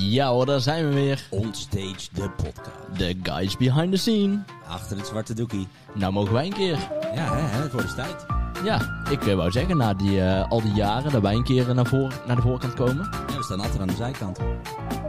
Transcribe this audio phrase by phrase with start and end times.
[0.00, 1.26] Ja hoor, daar zijn we weer.
[1.30, 2.98] Onstage, de podcast.
[2.98, 4.38] De guys behind the scene.
[4.68, 5.68] Achter het zwarte doekie.
[5.94, 6.78] Nou mogen wij een keer.
[7.14, 8.26] Ja, hè, hè, het wordt eens tijd.
[8.64, 11.74] Ja, ik eh, wou zeggen, na die, eh, al die jaren dat wij een keer
[11.74, 13.08] naar, voor, naar de voorkant komen.
[13.28, 14.38] Ja, we staan altijd aan de zijkant.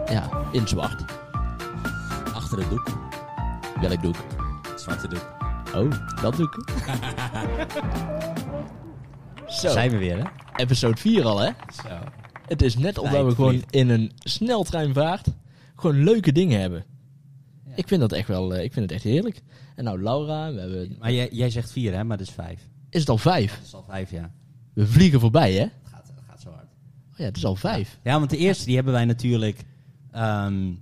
[0.09, 1.03] Ja, in zwart.
[2.33, 2.87] Achter het doek.
[3.81, 4.15] Welk doek?
[4.71, 5.33] Het zwarte doek.
[5.75, 6.63] Oh, dat doek.
[9.47, 10.23] Zo, Zijn we weer, hè?
[10.55, 11.49] episode 4 al hè.
[11.83, 11.89] Zo.
[12.51, 15.27] Het is net omdat we gewoon in een sneltreinvaart
[15.75, 16.83] gewoon leuke dingen hebben.
[17.65, 17.71] Ja.
[17.75, 19.41] Ik vind dat echt wel, eh, ik vind het echt heerlijk.
[19.75, 22.03] En nou Laura, we hebben, Maar jij, jij zegt vier, hè?
[22.03, 22.67] Maar dat is vijf.
[22.89, 23.55] is het al vijf?
[23.55, 24.31] Dat is al vijf, ja.
[24.73, 25.59] We vliegen voorbij hè.
[25.59, 26.67] Het gaat, het gaat zo hard.
[27.11, 27.99] Oh ja, het is al vijf.
[28.03, 29.63] Ja, want de eerste die hebben wij natuurlijk
[30.11, 30.73] ehm,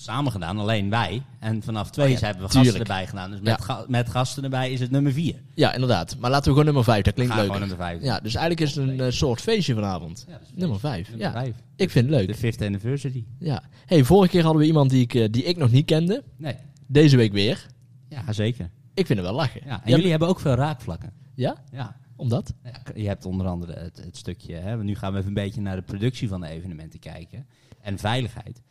[0.00, 0.58] samen gedaan.
[0.58, 1.22] Alleen wij.
[1.38, 3.30] En vanaf twee Oh ja, hebben we gasten erbij gedaan.
[3.30, 3.64] Dus met, Ja.
[3.64, 5.42] ga- met gasten erbij is het nummer vier.
[5.54, 6.16] Ja, inderdaad.
[6.18, 7.58] Maar laten we gewoon nummer vijf, dat klinkt leuk.
[7.58, 8.02] nummer vijf.
[8.02, 10.24] Ja, dus eigenlijk is het een eh, soort feestje vanavond.
[10.28, 11.08] Ja, Nummer vijf.
[11.08, 11.54] Nummer Ja, vijf.
[11.76, 12.28] ik vind het leuk.
[12.28, 13.24] De fifth anniversary.
[13.38, 13.62] Ja.
[13.86, 16.22] Hey, vorige keer hadden we iemand die ik, eh, die ik nog niet kende.
[16.36, 16.54] Nee.
[16.86, 17.66] Deze week weer.
[18.08, 18.70] Ja, zeker.
[18.94, 19.60] Ik vind het wel lachen.
[19.64, 21.12] Ja, en jullie hebben ook veel raakvlakken.
[21.34, 21.56] Ja?
[21.72, 21.96] Ja.
[22.16, 22.54] Omdat?
[22.64, 25.60] Ja, Je hebt onder andere het, het stukje, hè, nu gaan we even een beetje
[25.60, 27.46] naar de productie van de evenementen kijken.
[27.80, 28.62] En veiligheid.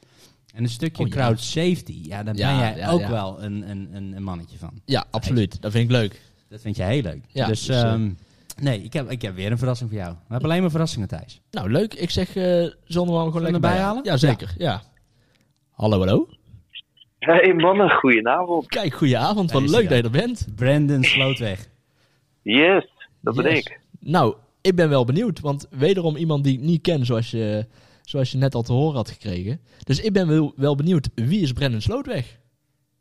[0.57, 1.15] En een stukje Oh, ja.
[1.15, 3.09] crowd safety, ja, daar Ja, ben jij ja, ook ja.
[3.09, 4.81] wel een, een, een, een mannetje van.
[4.85, 5.61] Ja, absoluut.
[5.61, 6.21] Dat vind ik leuk.
[6.49, 7.21] Dat vind jij heel leuk.
[7.27, 8.09] Ja, dus, dus, eh, ehm,
[8.61, 10.11] nee, ik heb, ik heb weer een verrassing voor jou.
[10.13, 11.41] We hebben alleen maar verrassingen, Thijs.
[11.51, 11.93] Nou, leuk.
[11.93, 12.43] Ik zeg, eh
[12.85, 13.83] zullen we hem gewoon lekker bijhalen?
[13.85, 14.03] halen?
[14.03, 14.53] Ja, zeker.
[14.57, 14.81] Ja.
[15.71, 16.27] Hallo, hallo.
[17.19, 18.67] Hey mannen, goedenavond.
[18.67, 19.51] Kijk, goedenavond.
[19.51, 20.47] Wat leuk dat je er bent.
[20.55, 21.67] Brandon Slootweg.
[22.41, 22.87] Yes,
[23.21, 23.59] dat ben Yes.
[23.59, 23.79] ik.
[23.99, 25.39] Nou, ik ben wel benieuwd.
[25.39, 27.65] Want wederom iemand die ik niet ken, zoals je,
[28.09, 29.59] zoals je net al te horen had gekregen.
[29.83, 31.09] Dus ik ben wel, benieuwd.
[31.15, 32.25] Wie is Brennan Slootweg?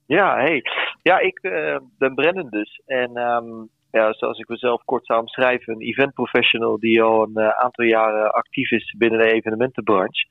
[0.07, 0.63] Ja, hey.
[1.03, 2.83] Ja, ik eh, ben Brennan dus.
[2.87, 3.47] En ehm,
[3.91, 7.85] ja, zoals ik mezelf kort zou omschrijven, een event professional die al een eh, aantal
[7.85, 10.27] jaren actief is binnen de evenementenbranche.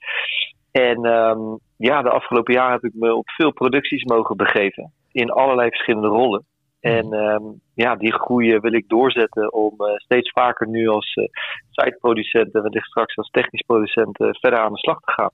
[0.72, 1.40] En ehm,
[1.78, 4.92] ja, de afgelopen jaren heb ik me op veel producties mogen begeven.
[5.12, 6.46] In allerlei verschillende rollen.
[6.86, 11.14] En ehm, ja, die groei eh, wil ik doorzetten om eh, steeds vaker nu als
[11.14, 11.26] eh
[11.72, 15.30] siteproducent en wellicht straks als technisch producent verder aan de slag te gaan.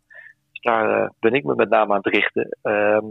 [0.51, 2.57] Dus daar eh, ben ik me met name aan het richten.
[2.61, 3.05] Ehm,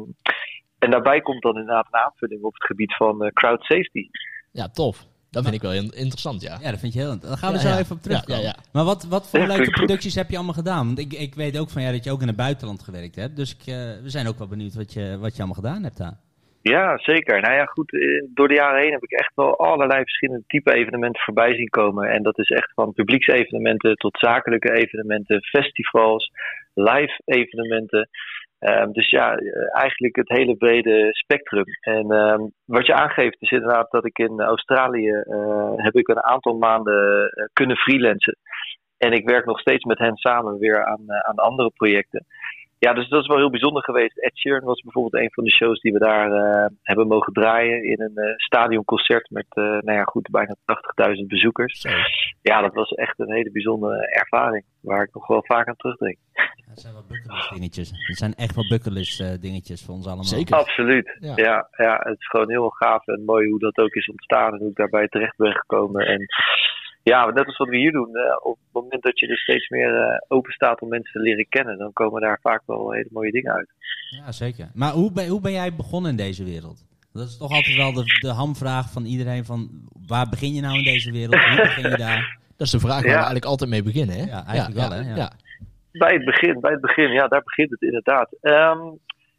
[0.78, 4.08] en daarbij komt dan inderdaad een aanvulling op het gebied van eh, crowd safety.
[4.52, 5.06] Ja, tof.
[5.30, 6.58] Dat vind ik wel in- interessant, ja.
[6.60, 7.18] Ja, dat vind je heel...
[7.18, 7.78] Daar gaan we Ja, zo ja.
[7.78, 8.42] even op terugkomen.
[8.42, 10.86] Ja, ja, Maar wat, wat voor Ja, leuke producties heb je allemaal gedaan?
[10.86, 13.36] Want ik, ik weet ook van jou dat je ook in het buitenland gewerkt hebt.
[13.36, 15.96] Dus ik, eh, we zijn ook wel benieuwd wat je, wat je allemaal gedaan hebt
[15.96, 16.18] daar.
[16.62, 17.40] Ja, zeker.
[17.40, 17.92] Nou ja, goed.
[17.92, 21.68] eh, Door de jaren heen heb ik echt wel allerlei verschillende type evenementen voorbij zien
[21.68, 22.08] komen.
[22.10, 26.30] En dat is echt van publieksevenementen tot zakelijke evenementen, festivals,
[26.74, 28.08] live evenementen.
[28.58, 31.64] Ehm, dus ja, eh, eigenlijk het hele brede spectrum.
[31.80, 36.22] En ehm, wat je aangeeft is inderdaad dat ik in Australië eh, heb ik een
[36.22, 38.36] aantal maanden kunnen freelancen.
[38.98, 42.24] En ik werk nog steeds met hen samen weer aan, aan andere projecten.
[42.84, 44.18] Ja, dus dat is wel heel bijzonder geweest.
[44.18, 47.84] Ed Sheeran was bijvoorbeeld een van de shows die we daar eh, hebben mogen draaien
[47.84, 51.80] in een eh, stadionconcert met, eh, nou ja, goed, bijna 80.000 bezoekers.
[51.80, 51.88] Zo.
[52.42, 56.16] Ja, dat was echt een hele bijzondere ervaring, waar ik nog wel vaak aan terugdenk.
[56.70, 57.90] Dat zijn wel bucketlist dingetjes.
[57.90, 60.24] Dat zijn echt wel bucketlist eh, dingetjes voor ons allemaal.
[60.24, 60.56] Zeker.
[60.56, 61.16] Absoluut.
[61.20, 61.32] Ja.
[61.36, 61.68] Ja.
[61.76, 64.70] Ja, het is gewoon heel gaaf en mooi hoe dat ook is ontstaan en hoe
[64.70, 66.06] ik daarbij terecht ben gekomen.
[66.06, 66.26] En
[67.02, 69.68] ja, net als wat we hier doen, eh, op het moment dat je er steeds
[69.68, 73.08] meer eh, open staat om mensen te leren kennen, dan komen daar vaak wel hele
[73.10, 73.70] mooie dingen uit.
[74.10, 74.70] Ja, zeker.
[74.74, 76.84] Maar hoe ben, hoe ben jij begonnen in deze wereld?
[77.12, 79.70] Dat is toch altijd wel de, de hamvraag van iedereen van...
[80.06, 81.34] Waar begin je nou in deze wereld?
[81.34, 82.38] Hoe begin je daar?
[82.56, 84.24] Dat is de vraag waar we eigenlijk altijd mee beginnen, hè?
[84.24, 85.10] Ja, eigenlijk wel, hè?
[85.10, 85.16] Ja.
[85.16, 85.32] ja.
[85.92, 88.36] Bij het begin, bij het begin, ja, daar begint het inderdaad.
[88.40, 88.80] Ehm,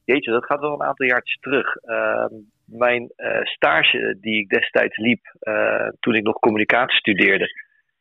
[0.05, 1.75] jeetje, dat gaat wel een aantal jaartjes terug.
[1.75, 2.33] Ehm,
[2.71, 7.47] mijn eh, stage die ik destijds liep eh, toen ik nog communicatie studeerde,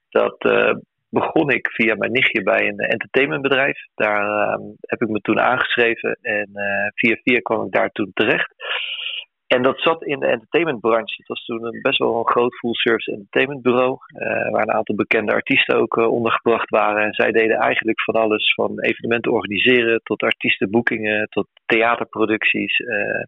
[0.09, 0.75] dat eh,
[1.09, 3.79] begon ik via mijn nichtje bij een entertainmentbedrijf.
[3.95, 6.49] Daar ehm, heb ik me toen aangeschreven en
[6.95, 8.55] via via kwam ik daar toen terecht.
[9.55, 11.15] En dat zat in de entertainmentbranche.
[11.17, 13.97] Het was toen een best wel een groot full service entertainmentbureau.
[14.07, 17.05] eh, waar een aantal bekende artiesten ook eh, ondergebracht waren.
[17.05, 18.55] En zij deden eigenlijk van alles.
[18.55, 21.29] Van evenementen organiseren tot artiestenboekingen.
[21.29, 22.79] Tot theaterproducties.
[22.79, 23.23] eh.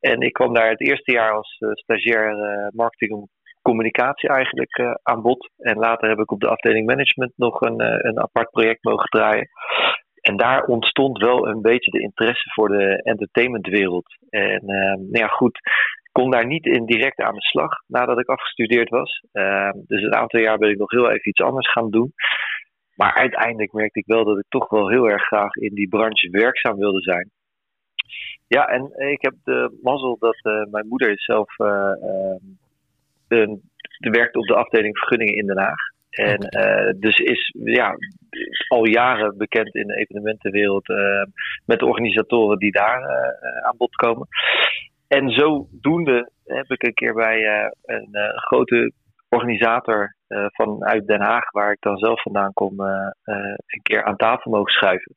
[0.00, 2.36] en ik kwam daar het eerste jaar als stagiair
[2.74, 3.28] marketing en
[3.62, 5.50] communicatie eigenlijk aan bod.
[5.58, 9.48] En later heb ik op de afdeling management nog een, een apart project mogen draaien.
[10.22, 14.16] En daar ontstond wel een beetje de interesse voor de entertainmentwereld.
[14.30, 15.56] En eh, nou ja, goed,
[16.02, 19.24] ik kon daar niet in direct aan de slag nadat ik afgestudeerd was.
[19.32, 22.12] Eh, dus een aantal jaar ben ik nog heel even iets anders gaan doen.
[22.94, 26.30] Maar uiteindelijk merkte ik wel dat ik toch wel heel erg graag in die branche
[26.30, 27.30] werkzaam wilde zijn.
[28.46, 32.36] Ja, en ik heb de mazzel dat eh, mijn moeder zelf eh, eh,
[33.28, 33.62] een,
[33.98, 35.80] die werkt op de afdeling vergunningen in Den Haag.
[36.12, 37.96] En uh, dus is ja,
[38.68, 41.22] al jaren bekend in de evenementenwereld uh,
[41.66, 44.28] met de organisatoren die daar uh, aan bod komen.
[45.08, 48.92] En zodoende heb ik een keer bij een grote
[49.28, 54.72] organisator vanuit Den Haag, waar ik dan zelf vandaan kom, een keer aan tafel mogen
[54.72, 55.14] schuiven.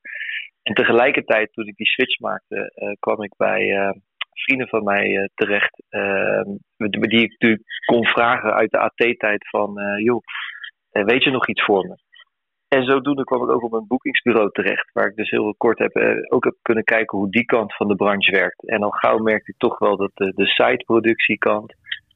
[0.63, 3.93] En tegelijkertijd, toen ik die switch maakte, kwam ik bij
[4.33, 5.83] vrienden van mij terecht.
[6.77, 10.21] die ik natuurlijk kon vragen uit de AT-tijd van, joh,
[11.03, 11.95] weet je nog iets voor me?
[12.67, 15.95] En zodoende kwam ik ook op een boekingsbureau terecht, waar ik dus heel kort heb,
[15.95, 18.67] eh, ook heb kunnen kijken hoe die kant van de branche werkt.
[18.67, 21.75] En al gauw merkte ik toch wel dat de, de siteproductiekant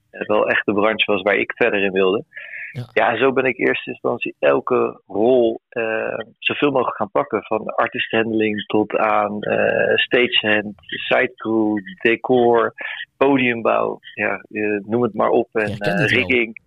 [0.09, 2.23] eh, wel echt de branche was waar ik verder in wilde.
[2.71, 7.11] Ja, ja en zo ben ik in eerste instantie elke rol uh, zoveel mogelijk gaan
[7.11, 7.43] pakken.
[7.43, 12.73] Van artist handling tot aan uh, stagehand, sitecrew, decor,
[13.17, 13.99] podiumbouw.
[14.13, 14.45] Ja,
[14.85, 15.47] noem het maar op.
[15.51, 16.61] En rigging.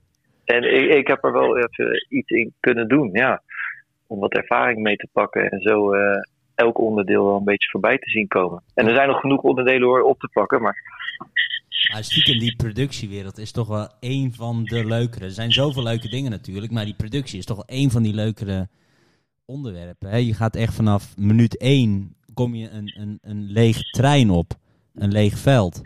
[0.53, 3.43] En ik, heb er wel even iets in kunnen doen, ja
[4.13, 6.01] om wat ervaring mee te pakken en zo uh,
[6.55, 8.63] elk onderdeel wel een beetje voorbij te zien komen.
[8.75, 10.91] En er zijn nog genoeg onderdelen hoor op te pakken, maar...
[11.93, 15.25] Maar stiekem, die productiewereld is toch wel een van de leukere.
[15.25, 18.15] Er zijn zoveel leuke dingen natuurlijk, maar die productie is toch wel een van die
[18.15, 18.69] leukere
[19.45, 20.27] onderwerpen.
[20.27, 24.53] Je gaat echt vanaf minuut één, kom je een, een, een leeg trein op,
[24.95, 25.81] een leeg veld.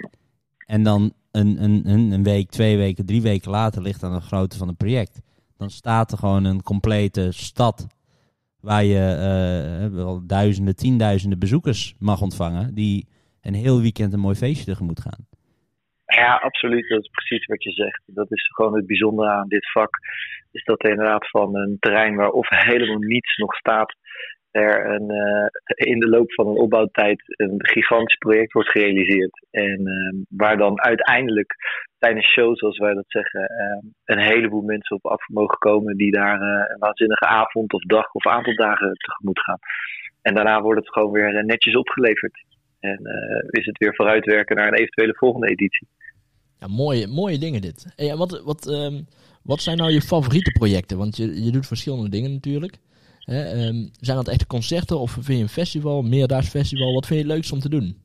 [0.66, 4.58] En dan een, een, een, week, twee weken, drie weken later ligt aan de grootte
[4.58, 5.20] van het project.
[5.58, 7.86] Dan staat er gewoon een complete stad
[8.60, 9.04] waar je
[9.84, 13.08] uh, wel duizenden, tienduizenden bezoekers mag ontvangen, die
[13.42, 15.26] een heel weekend een mooi feestje tegemoet gaan.
[16.06, 16.88] Ja, absoluut.
[16.88, 18.02] Dat is precies wat je zegt.
[18.06, 19.98] Dat is gewoon het bijzondere aan dit vak.
[20.52, 23.94] Is dat er inderdaad van een terrein waar of helemaal niets nog staat,
[24.56, 25.46] er een, uh,
[25.92, 29.46] in de loop van een opbouwtijd een gigantisch project wordt gerealiseerd.
[29.50, 31.54] En uh, waar dan uiteindelijk
[31.98, 36.10] tijdens shows, zoals wij dat zeggen, uh, een heleboel mensen op af mogen komen die
[36.10, 39.58] daar een waanzinnige avond of dag of aantal dagen tegemoet gaan.
[40.22, 42.44] En daarna wordt het gewoon weer netjes opgeleverd.
[42.80, 43.00] En
[43.50, 45.88] is het weer vooruitwerken naar een eventuele volgende editie.
[46.58, 47.92] Ja, mooie, mooie dingen dit.
[47.96, 49.06] Hey, wat, wat, um,
[49.42, 50.98] wat zijn nou je favoriete projecten?
[50.98, 52.78] Want je, je doet verschillende dingen natuurlijk.
[53.26, 56.94] Hè, um, zijn dat echte concerten of vind je een festival, een meerdaags festival?
[56.94, 58.04] Wat vind je het leukst om te doen?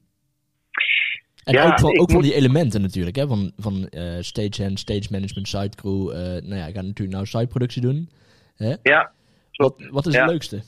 [1.43, 3.27] En ja, ook, van, ook van die elementen natuurlijk, hè?
[3.27, 6.09] van, van uh, stagehand, stage management, side crew.
[6.09, 8.09] Uh, nou ja, ik ga natuurlijk nou side productie doen.
[8.55, 8.75] Hè?
[8.83, 9.11] Ja.
[9.51, 10.61] Wat, wat is het leukste?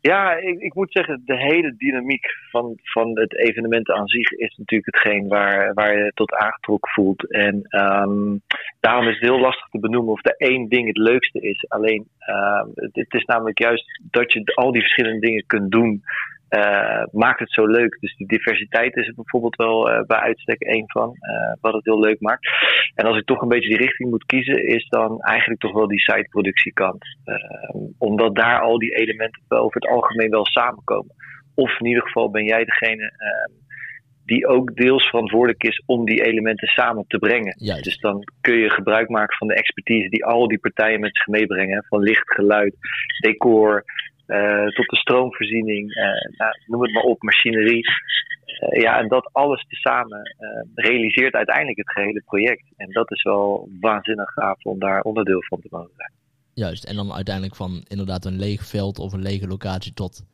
[0.00, 4.56] Ja, ik, ik, moet zeggen, de hele dynamiek van, van het evenement aan zich is
[4.56, 7.30] natuurlijk hetgeen waar, waar je tot aangetrokken voelt.
[7.30, 8.40] En um,
[8.80, 11.64] daarom is het heel lastig te benoemen of er één ding het leukste is.
[11.68, 16.02] Alleen, um, het, is namelijk juist dat je al die verschillende dingen kunt doen
[16.50, 17.96] uh, maakt het zo leuk.
[18.00, 21.84] Dus die diversiteit is er bijvoorbeeld wel uh, bij uitstek één van, uh, wat het
[21.84, 22.48] heel leuk maakt.
[22.98, 25.88] En als ik toch een beetje die richting moet kiezen, is dan eigenlijk toch wel
[25.88, 27.04] die siteproductiekant.
[27.98, 31.14] omdat daar al die elementen wel over het algemeen wel samenkomen.
[31.54, 33.12] Of in ieder geval ben jij degene
[34.24, 37.54] die ook deels verantwoordelijk is om die elementen samen te brengen.
[37.58, 37.84] Juist.
[37.84, 41.26] Dus dan kun je gebruik maken van de expertise die al die partijen met zich
[41.26, 41.84] meebrengen.
[41.88, 42.74] Van licht, geluid,
[43.20, 43.84] decor,
[44.26, 46.04] uh, tot de stroomvoorziening, uh,
[46.38, 47.84] nou, noem het maar op, machinerie.
[48.60, 50.34] Uh, ja, en dat alles tezamen
[50.74, 52.64] realiseert uiteindelijk het gehele project.
[52.76, 56.12] En dat is wel waanzinnig gaaf om daar onderdeel van te mogen zijn.
[56.54, 60.24] Juist, en dan uiteindelijk van inderdaad een leeg veld of een lege locatie tot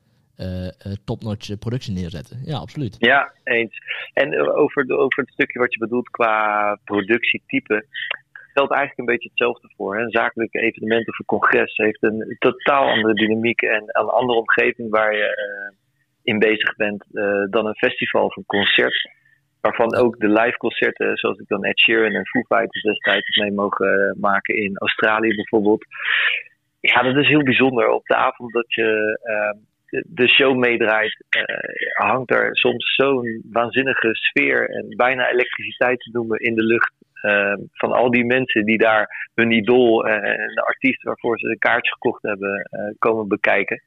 [1.04, 2.40] topnotch productie neerzetten.
[2.45, 2.97] Ja, absoluut.
[2.99, 3.78] Ja, eens.
[4.12, 7.87] En over, de, over het stukje wat je bedoelt qua productietype
[8.54, 9.97] geldt eigenlijk een beetje hetzelfde voor.
[9.97, 10.02] Hè.
[10.02, 14.90] Een zakelijke evenement of een congres heeft een totaal andere dynamiek en een andere omgeving
[14.90, 15.76] waar je uh,
[16.25, 19.11] in bezig bent uh, dan een festival of een concert.
[19.61, 23.52] Waarvan ook de live concerten, zoals ik dan Ed Sheeran en Foo Fighters destijds mee
[23.52, 25.85] mogen uh, maken in Australië bijvoorbeeld.
[26.81, 27.88] Ja, dat is heel bijzonder.
[27.88, 29.59] Op de avond dat je ehm,
[30.07, 31.25] de show meedraait,
[31.93, 36.93] hangt er soms zo'n waanzinnige sfeer en bijna elektriciteit te noemen in de lucht.
[37.23, 41.49] Uh, van al die mensen die daar hun idool uh, en de artiest waarvoor ze
[41.49, 43.83] een kaartje gekocht hebben komen bekijken.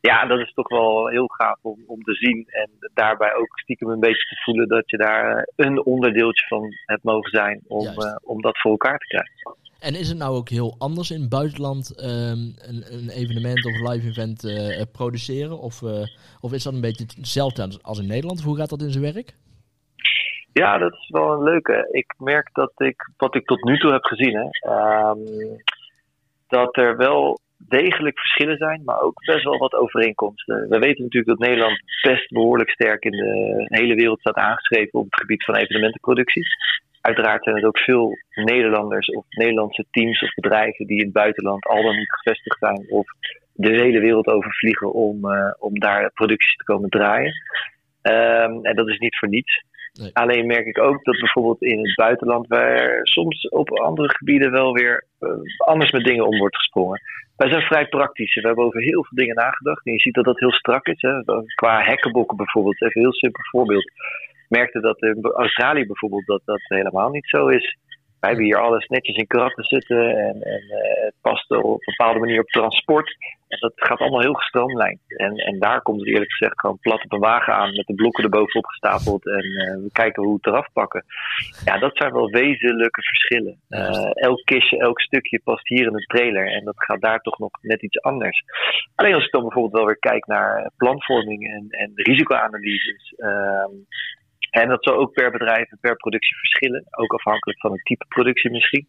[0.00, 2.46] Ja, dat is toch wel heel gaaf om, om te zien.
[2.48, 7.02] En daarbij ook stiekem een beetje te voelen dat je daar een onderdeeltje van hebt
[7.02, 7.88] mogen zijn om,
[8.22, 9.56] om dat voor elkaar te krijgen.
[9.80, 13.92] En is het nou ook heel anders in het buitenland um, een, een, evenement of
[13.92, 14.40] live event
[14.92, 15.58] produceren?
[15.58, 15.82] Of,
[16.40, 18.38] of is dat een beetje hetzelfde als in Nederland?
[18.38, 19.34] Of hoe gaat dat in zijn werk?
[20.52, 21.88] Ja, dat is wel een leuke.
[21.90, 24.70] Ik merk dat ik, wat ik tot nu toe heb gezien, hè,
[25.10, 25.24] um,
[26.48, 30.68] dat er wel degelijk verschillen zijn, maar ook best wel wat overeenkomsten.
[30.68, 35.04] We weten natuurlijk dat Nederland best behoorlijk sterk in de hele wereld staat aangeschreven op
[35.04, 36.46] het gebied van evenementenproductie.
[37.00, 41.66] Uiteraard zijn het ook veel Nederlanders of Nederlandse teams of bedrijven die in het buitenland
[41.66, 43.06] al dan niet gevestigd zijn of
[43.52, 47.32] de hele wereld overvliegen om, uh, om daar producties te komen draaien.
[48.02, 49.64] Um, en dat is niet voor niets.
[50.12, 54.72] Alleen merk ik ook dat bijvoorbeeld in het buitenland waar soms op andere gebieden wel
[54.72, 57.00] weer uh, anders met dingen om wordt gesprongen.
[57.36, 58.34] Wij zijn vrij praktisch.
[58.34, 59.86] We hebben over heel veel dingen nagedacht.
[59.86, 61.00] En je ziet dat dat heel strak is.
[61.00, 61.42] Hè?
[61.54, 62.82] Qua hekkenbokken bijvoorbeeld.
[62.82, 63.92] Even een heel simpel voorbeeld.
[64.48, 67.76] Merkte dat in Australië bijvoorbeeld dat dat helemaal niet zo is.
[68.20, 71.94] Wij hebben hier alles netjes in krachten zitten en, en uh, het past op een
[71.96, 73.16] bepaalde manier op transport.
[73.48, 75.00] En dat gaat allemaal heel gestroomlijnd.
[75.06, 77.94] En, en daar komt het eerlijk gezegd gewoon plat op een wagen aan met de
[77.94, 79.26] blokken erbovenop gestapeld.
[79.26, 81.04] En uh, we kijken hoe we het eraf pakken.
[81.64, 83.60] Ja, dat zijn wel wezenlijke verschillen.
[83.68, 86.52] Uh, elk kistje, elk stukje past hier in de trailer.
[86.52, 88.42] En dat gaat daar toch nog net iets anders.
[88.94, 93.14] Alleen als ik dan bijvoorbeeld wel weer kijk naar planvorming en, en risicoanalyses.
[94.50, 96.84] En dat zal ook per bedrijf en per productie verschillen.
[96.90, 98.86] Ook afhankelijk van het type productie misschien.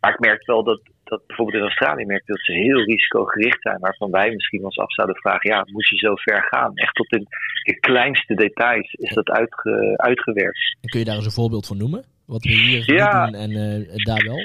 [0.00, 3.78] Maar ik merk wel dat, dat bijvoorbeeld in Australië merk dat ze heel risicogericht zijn.
[3.78, 6.74] Waarvan wij misschien ons af zouden vragen: ja, moet je zo ver gaan?
[6.74, 7.26] Echt tot in
[7.62, 10.76] de kleinste details is dat uitge, uitgewerkt.
[10.80, 12.04] En kun je daar eens een voorbeeld van noemen?
[12.26, 13.24] Wat we hier ja.
[13.24, 14.38] doen en uh, daar wel?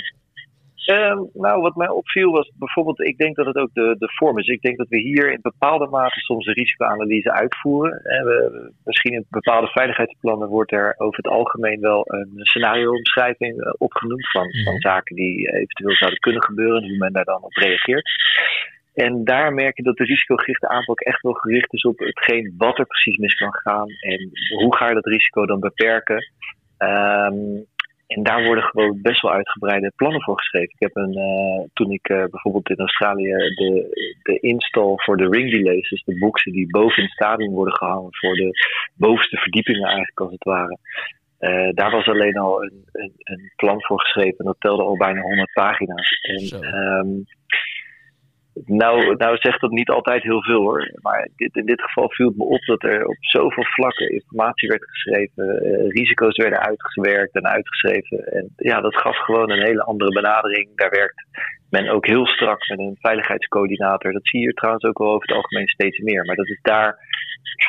[0.86, 4.38] Uh, nou, wat mij opviel was bijvoorbeeld, ik denk dat het ook de, de vorm
[4.40, 4.48] is.
[4.48, 8.02] Ik denk dat we hier in bepaalde mate soms een risicoanalyse uitvoeren.
[8.04, 13.74] En we, misschien in bepaalde veiligheidsplannen wordt er over het algemeen wel een scenario-omschrijving uh,
[13.78, 17.54] opgenoemd van, van zaken die eventueel zouden kunnen gebeuren en hoe men daar dan op
[17.54, 18.10] reageert.
[18.94, 22.80] En daar merk je dat de risicogerichte aanpak echt wel gericht is op hetgeen wat
[22.80, 26.24] er precies mis kan gaan en hoe ga je dat risico dan beperken.
[26.78, 27.66] Um,
[28.08, 30.70] en daar worden gewoon best wel uitgebreide plannen voor geschreven.
[30.70, 33.88] Ik heb een, uh, toen ik uh, bijvoorbeeld in Australië de,
[34.24, 37.76] de install voor de ring delays, dus de boxen die boven in het stadion worden
[37.76, 38.50] gehangen voor de
[38.96, 40.78] bovenste verdiepingen eigenlijk als het ware.
[41.40, 44.98] Uh, daar was alleen al een, een, een, plan voor geschreven en dat telde al
[44.98, 46.20] bijna 100 pagina's.
[46.22, 47.26] En, um,
[48.64, 50.92] nou, nou zegt dat niet altijd heel veel hoor.
[51.02, 54.70] Maar dit, in dit geval viel het me op dat er op zoveel vlakken informatie
[54.70, 58.18] werd geschreven, uh, risico's werden uitgewerkt en uitgeschreven.
[58.26, 60.70] En ja, dat gaf gewoon een hele andere benadering.
[60.76, 61.24] Daar werkt
[61.70, 64.12] men ook heel strak met een veiligheidscoördinator.
[64.12, 66.26] Dat zie je trouwens ook wel over het algemeen steeds meer.
[66.26, 66.98] Maar dat is daar,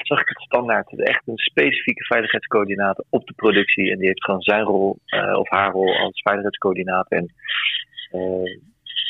[0.02, 3.90] zag ik het standaard, echt een specifieke veiligheidscoördinator op de productie.
[3.90, 7.19] En die heeft gewoon zijn rol uh, of haar rol als veiligheidscoördinator.
[7.19, 7.33] En
[8.12, 8.61] uh,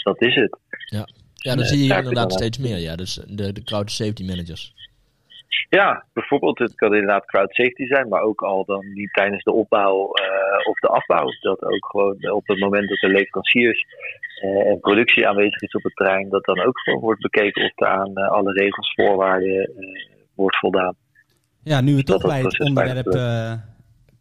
[0.02, 0.58] dat is het.
[0.84, 1.06] Ja.
[1.46, 2.78] Ja, dan zie je inderdaad steeds meer.
[2.78, 4.74] Ja, dus de, de crowd safety managers.
[5.68, 9.52] Ja, bijvoorbeeld, het kan inderdaad crowd safety zijn, maar ook al dan niet tijdens de
[9.52, 11.26] opbouw uh, of de afbouw.
[11.40, 13.84] Dat ook gewoon op het moment dat er leveranciers
[14.44, 17.72] uh, en productie aanwezig is op het terrein, dat dan ook gewoon wordt bekeken of
[17.74, 19.70] er aan uh, alle regels, voorwaarden
[20.34, 20.94] wordt voldaan.
[21.62, 23.12] Ja, nu we toch bij het onderwerp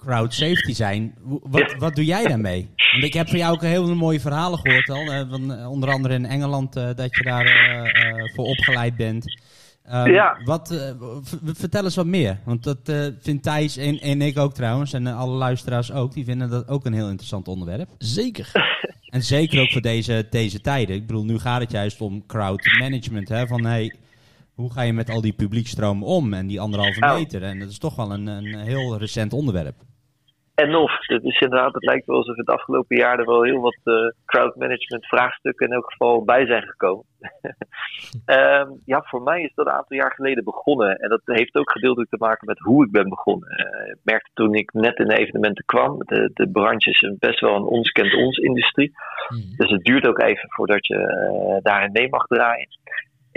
[0.06, 1.16] crowd safety zijn.
[1.24, 2.70] Wat, wat doe jij daarmee?
[2.92, 5.06] Want ik heb van jou ook heel mooie verhalen gehoord al.
[5.06, 9.42] Uh, van, uh, onder andere in Engeland uh, dat je daar voor opgeleid bent.
[9.92, 10.38] Um, ja.
[10.44, 10.92] Wat,
[11.44, 12.40] vertel eens wat meer.
[12.46, 12.80] Want dat
[13.20, 14.94] vindt Thijs en, en ik ook trouwens.
[14.94, 16.14] En alle luisteraars ook.
[16.14, 17.90] Die vinden dat ook een heel interessant onderwerp.
[17.98, 18.52] Zeker.
[19.16, 20.96] en zeker ook voor deze, deze tijden.
[20.96, 23.30] Ik bedoel, nu gaat het juist om crowd management.
[23.30, 23.48] Hè?
[23.48, 23.96] Van hey,
[24.54, 27.44] hoe ga je met al die publiekstromen om en die anderhalve meter?
[27.44, 29.76] En dat is toch wel een, een heel recent onderwerp.
[30.56, 33.62] En of, het is inderdaad, het lijkt wel alsof het afgelopen jaar er wel heel
[33.62, 37.06] wat uh, crowd management vraagstukken in elk geval bij zijn gekomen.
[38.26, 40.98] um, ja, voor mij is dat een aantal jaar geleden begonnen.
[40.98, 43.50] En dat heeft ook gedeeltelijk te maken met hoe ik ben begonnen.
[43.50, 47.40] Uh, ik merkte toen ik net in de evenementen kwam, de, de branche is best
[47.40, 48.92] wel een ons kent ons industrie.
[49.28, 49.56] Hmm.
[49.58, 52.68] Dus het duurt ook even voordat je uh, daarin mee mag draaien.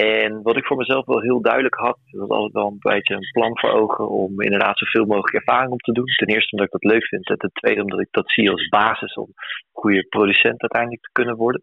[0.04, 3.30] En wat ik voor mezelf wel heel duidelijk had, was altijd wel een beetje een
[3.32, 6.04] plan voor ogen om inderdaad zoveel mogelijk ervaring op te doen.
[6.04, 7.28] Ten eerste omdat ik dat leuk vind.
[7.28, 9.28] En ten tweede omdat ik dat zie als basis om
[9.72, 11.62] goede producent uiteindelijk te kunnen worden.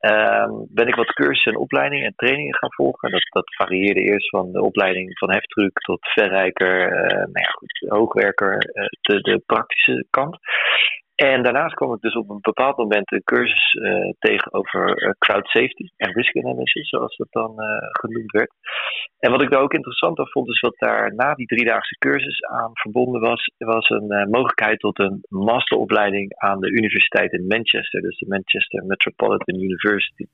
[0.00, 3.10] Um, ben ik wat cursussen en opleidingen en trainingen gaan volgen.
[3.10, 7.84] Dat, dat varieerde eerst van de opleiding van heftruck tot verrijker, uh, nou ja, goed,
[7.88, 10.36] hoogwerker, uh, de, de praktische kant.
[11.14, 15.10] En daarnaast kwam ik dus op een bepaald moment een cursus uh, tegen over uh,
[15.18, 18.50] crowd safety en risk analysis, zoals dat dan uh, genoemd werd.
[19.18, 22.42] En wat ik daar ook interessant aan vond, is wat daar na die driedaagse cursus
[22.42, 28.18] aan verbonden was, was een mogelijkheid tot een masteropleiding aan de universiteit in Manchester, dus
[28.18, 30.26] de Manchester Metropolitan University.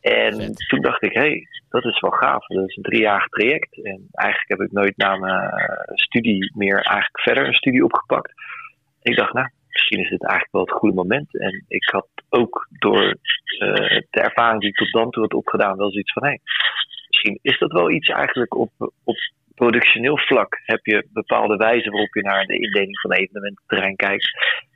[0.00, 2.46] En toen dacht ik, hé, hey, dat is wel gaaf.
[2.46, 3.82] Dat is een driejarig traject.
[3.82, 5.52] En eigenlijk heb ik nooit na mijn
[5.94, 8.32] studie meer eigenlijk verder een studie opgepakt.
[9.02, 11.38] Ik dacht, nou, misschien is dit eigenlijk wel het goede moment.
[11.38, 13.16] En ik had ook door uh,
[14.10, 16.40] de ervaring die ik tot dan toe had opgedaan, wel zoiets van: hé, hey,
[17.08, 18.70] misschien is dat wel iets eigenlijk op,
[19.04, 19.16] op
[19.54, 20.60] productioneel vlak.
[20.64, 24.28] Heb je bepaalde wijzen waarop je naar de indeling van evenemententerrein kijkt.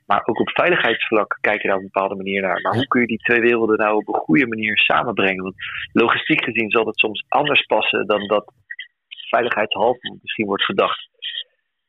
[0.07, 2.61] Maar ook op veiligheidsvlak kijk je daar op een bepaalde manier naar.
[2.61, 5.43] Maar hoe kun je die twee werelden nou op een goede manier samenbrengen?
[5.43, 5.55] Want
[5.93, 8.53] logistiek gezien zal het soms anders passen dan dat
[9.09, 11.09] veiligheidshalve misschien wordt gedacht.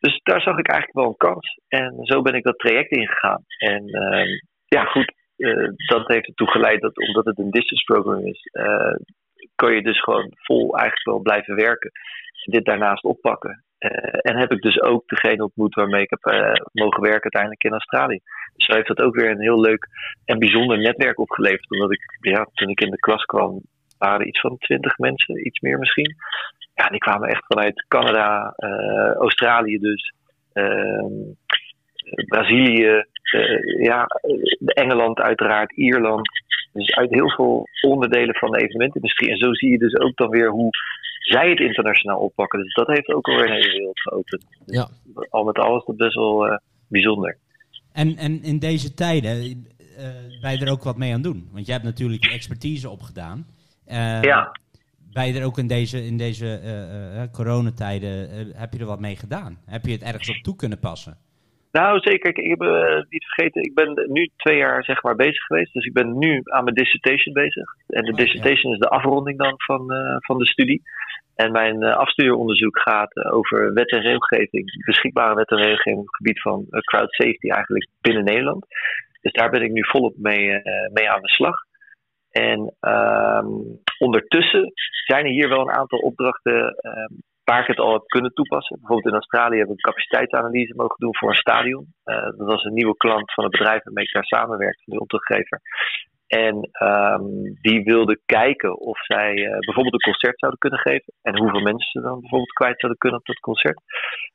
[0.06, 1.60] Dus daar zag ik eigenlijk wel een kans.
[1.68, 3.44] En zo ben ik dat traject ingegaan.
[3.58, 8.26] En uh, ja, goed, uh, dat heeft ertoe geleid dat omdat het een distance program
[8.26, 8.96] is, uh,
[9.56, 11.92] kan je dus gewoon vol eigenlijk wel blijven werken.
[12.46, 13.64] En dit daarnaast oppakken.
[14.22, 16.24] en heb ik dus ook degene ontmoet waarmee ik heb
[16.72, 18.20] mogen werken uiteindelijk in Australië.
[18.56, 19.88] Dus heeft dat ook weer een heel leuk
[20.26, 21.72] en bijzonder netwerk opgeleverd.
[21.72, 23.62] Omdat ik, ja, toen ik in de klas kwam,
[23.98, 26.16] waren iets van twintig mensen, iets meer misschien
[26.75, 30.13] ja, die kwamen echt vanuit Canada, uh, Australië dus,
[30.53, 31.05] uh,
[32.27, 33.03] Brazilië,
[33.34, 34.08] uh, ja,
[34.65, 36.29] Engeland uiteraard, Ierland.
[36.74, 39.29] Dus uit heel veel onderdelen van de evenementindustrie.
[39.29, 40.70] En zo zie je dus ook dan weer hoe
[41.20, 42.60] zij het internationaal oppakken.
[42.60, 44.46] Dus dat heeft ook alweer een hele wereld geopend.
[44.65, 44.88] Dus ja.
[45.29, 47.38] Al met alles dat best wel bijzonder.
[47.94, 51.50] En, en in deze tijden uh, ben je er ook wat mee aan doen?
[51.51, 53.46] Want jij hebt natuurlijk je expertise opgedaan.
[53.88, 54.51] Uh, ja
[55.15, 58.93] ben je er ook in deze, in deze uh, uh, coronatijden, uh, heb je er
[58.93, 59.53] wat mee gedaan?
[59.65, 61.17] Heb je het ergens op toe kunnen passen?
[61.72, 62.29] Nou, zeker.
[62.29, 62.60] Ik heb
[63.10, 65.74] niet vergeten, ik ben nu twee jaar zeg maar bezig geweest.
[65.74, 67.67] Dus ik ben nu aan mijn dissertation bezig.
[67.88, 68.77] En de oh, dissertation ja.
[68.77, 69.81] is de afronding dan van,
[70.19, 70.81] van de studie.
[71.36, 76.41] En mijn afstudeeronderzoek gaat over wet en regelgeving, beschikbare wet en regelgeving op het gebied
[76.41, 78.65] van crowd safety eigenlijk binnen Nederland.
[79.22, 80.62] Dus daar ben ik nu volop mee,
[80.93, 81.55] mee aan de slag.
[82.36, 84.72] En um, ondertussen
[85.06, 88.77] zijn er hier wel een aantal opdrachten um, waar ik het al heb kunnen toepassen.
[88.80, 91.94] Bijvoorbeeld in Australië hebben we een capaciteitsanalyse mogen doen voor een stadion.
[92.06, 95.00] Uh, dat was een nieuwe klant van het bedrijf waarmee ik daar samenwerk, van de
[95.00, 95.62] opdrachtgever.
[96.44, 96.56] En
[96.89, 101.13] um, die wilden kijken of zij uh, bijvoorbeeld een concert zouden kunnen geven.
[101.22, 103.80] En hoeveel mensen ze dan bijvoorbeeld kwijt zouden kunnen op dat concert.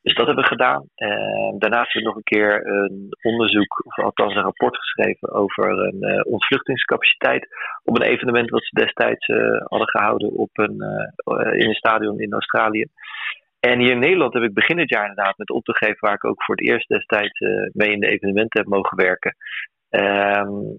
[0.02, 0.83] Dus dat hebben we gedaan.
[0.97, 5.64] Uh, daarnaast hebben we nog een keer een onderzoek, of althans een rapport geschreven over
[5.71, 7.47] een uh, ontvluchtingscapaciteit.
[7.85, 9.26] Op een evenement wat ze destijds
[9.64, 10.76] hadden gehouden op een,
[11.52, 12.85] in een stadion in Australië.
[13.61, 16.45] En hier in Nederland heb ik begin dit jaar inderdaad met opdrachtgever waar ik ook
[16.45, 17.39] voor het eerst destijds
[17.73, 19.34] mee in de evenementen heb mogen werken.
[19.91, 20.78] Um,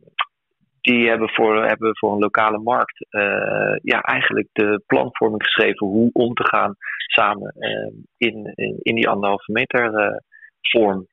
[0.81, 6.09] die hebben voor, hebben voor een lokale markt uh, ja, eigenlijk de planvorming geschreven hoe
[6.13, 10.17] om te gaan samen uh, in, in, die anderhalve meter uh,
[10.61, 11.07] vorm.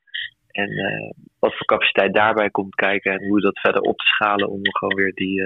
[0.49, 0.71] En
[1.39, 4.95] wat voor capaciteit daarbij komt kijken en hoe dat verder op te schalen om gewoon
[4.95, 5.43] weer die,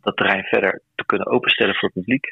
[0.00, 2.26] dat terrein verder te kunnen openstellen voor het publiek.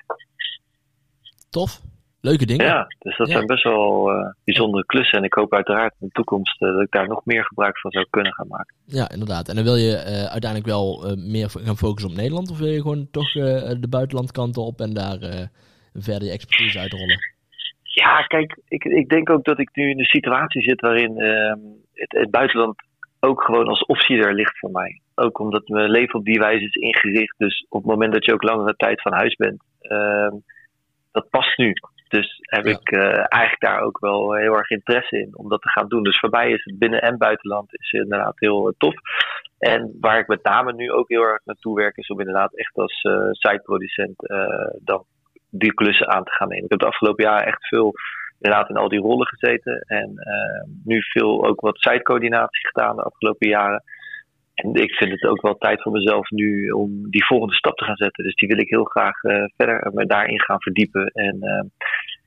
[1.50, 1.80] Tof
[2.22, 2.66] leuke dingen.
[2.66, 5.18] Ja, dus dat zijn best wel uh, bijzondere klussen.
[5.18, 7.90] En ik hoop uiteraard in de toekomst uh, dat ik daar nog meer gebruik van
[7.90, 8.74] zou kunnen gaan maken.
[8.86, 9.48] Ja, inderdaad.
[9.48, 12.50] En dan wil je uh, uiteindelijk wel meer gaan focussen op Nederland?
[12.50, 15.18] Of wil je gewoon toch de buitenlandkanten op en daar
[15.94, 17.18] verder je expertise uitrollen?
[17.94, 21.58] Ja, kijk, ik, ik denk ook dat ik nu in de situatie zit waarin ehm,
[21.92, 22.82] het, het, buitenland
[23.20, 25.00] ook gewoon als optie er ligt voor mij.
[25.14, 27.34] Ook omdat mijn leven op die wijze is ingericht.
[27.38, 30.34] Dus op het moment dat je ook langere tijd van huis bent, ehm,
[31.12, 31.72] dat past nu.
[32.12, 35.68] Dus heb ik uh, eigenlijk daar ook wel heel erg interesse in om dat te
[35.68, 36.02] gaan doen.
[36.02, 38.94] Dus voor mij is het binnen- en buitenland is inderdaad heel uh, tof.
[39.58, 42.76] En waar ik met name nu ook heel erg naartoe werk, is om inderdaad echt
[42.76, 44.14] als uh, siteproducent
[44.78, 45.04] dan
[45.50, 46.64] die klussen aan te gaan nemen.
[46.64, 47.94] Ik heb de afgelopen jaren echt veel
[48.40, 49.80] inderdaad in al die rollen gezeten.
[49.80, 50.14] En
[50.84, 53.82] nu veel ook wat sitecoördinatie gedaan de afgelopen jaren.
[54.62, 57.84] En ik vind het ook wel tijd voor mezelf nu om die volgende stap te
[57.84, 58.24] gaan zetten.
[58.24, 61.06] Dus die wil ik heel graag uh, verder me daarin gaan verdiepen.
[61.06, 61.62] En uh,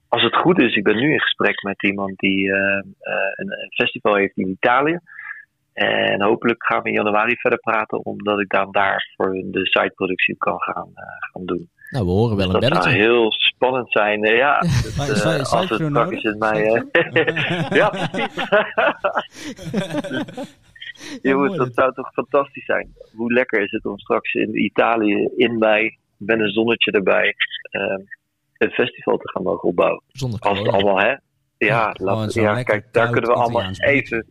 [0.07, 2.95] als het goed is, ik ben nu in gesprek met iemand die uh, een,
[3.35, 4.99] een, festival heeft in Italië.
[5.73, 10.37] En hopelijk gaan we in januari verder praten, omdat ik dan daar voor de siteproductie
[10.37, 10.89] kan gaan,
[11.31, 11.69] gaan doen.
[11.89, 12.83] Nou, we horen wel dus een belletje.
[12.83, 14.21] Dat zou heel spannend zijn.
[14.21, 14.99] Ja, dus,
[15.51, 16.85] als het is in mij.
[17.79, 18.43] ja, precies.
[21.21, 22.93] Jongens, dat zou toch fantastisch zijn.
[23.15, 27.33] Hoe lekker is het om straks in Italië, in mei, met een zonnetje erbij,
[27.71, 28.05] uh,
[28.57, 30.01] een festival te gaan mogen opbouwen.
[30.07, 31.09] Zonder Als het allemaal, hè?
[31.09, 31.17] Ja,
[31.57, 34.25] ja, laat, ja kijk, daar kunnen we allemaal even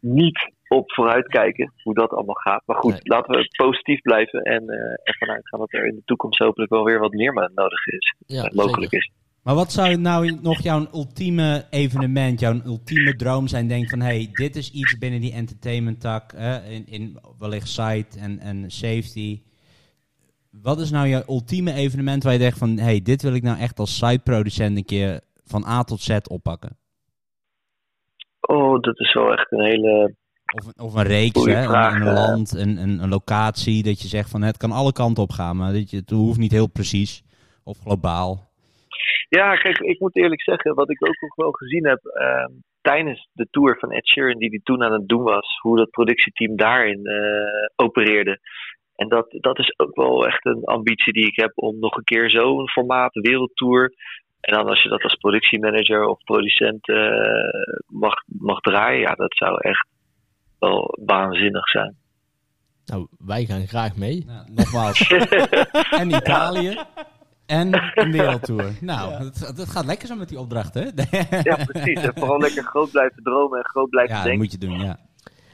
[0.00, 2.62] niet op vooruit kijken hoe dat allemaal gaat.
[2.66, 3.00] Maar goed, nee.
[3.02, 6.84] laten we positief blijven en uh, ervan uitgaan dat er in de toekomst hopelijk wel
[6.84, 8.14] weer wat meer nodig is.
[8.26, 8.98] Ja, uh, mogelijk zeker.
[8.98, 9.19] is.
[9.42, 13.68] Maar wat zou nou nog jouw ultieme evenement, jouw ultieme droom zijn?
[13.68, 18.18] Denk van, hey, dit is iets binnen die entertainment tak, eh, in, in wellicht site
[18.18, 19.42] en, en safety.
[20.50, 23.58] Wat is nou jouw ultieme evenement waar je denkt van, hey, dit wil ik nou
[23.58, 26.76] echt als site-producent een keer van A tot Z oppakken?
[28.40, 30.14] Oh, dat is wel echt een hele
[30.54, 31.62] Of, een- of een reeks, hè?
[31.62, 32.14] vraag, een, een eh.
[32.14, 35.56] land, een, een, een locatie, dat je zegt van het kan alle kanten op gaan,
[35.56, 37.22] maar dat je, het hoeft niet heel precies
[37.62, 38.49] of globaal.
[39.38, 43.28] Ja, kijk, ik moet eerlijk zeggen, wat ik ook nog wel gezien heb ehm, tijdens
[43.32, 46.56] de tour van Ed Sheeran, die hij toen aan het doen was, hoe dat productieteam
[46.56, 48.38] daarin eh, opereerde.
[48.96, 52.04] En dat, dat is ook wel echt een ambitie die ik heb om nog een
[52.04, 53.94] keer zo'n formaat, wereldtour.
[54.40, 59.36] En dan als je dat als productiemanager of producent eh, mag, mag draaien, ja, dat
[59.36, 59.86] zou echt
[60.58, 61.96] wel waanzinnig zijn.
[62.84, 64.24] Nou, wij gaan graag mee.
[64.26, 65.08] Nou, nogmaals.
[66.00, 66.78] en Italië.
[67.50, 68.72] En een wereldtour.
[68.80, 70.80] Nou, het, het gaat lekker zo met die opdracht, hè?
[71.50, 72.00] Ja, precies.
[72.02, 74.42] En vooral lekker groot blijven dromen en groot blijven ja, dat denken.
[74.42, 74.98] moet je doen, ja.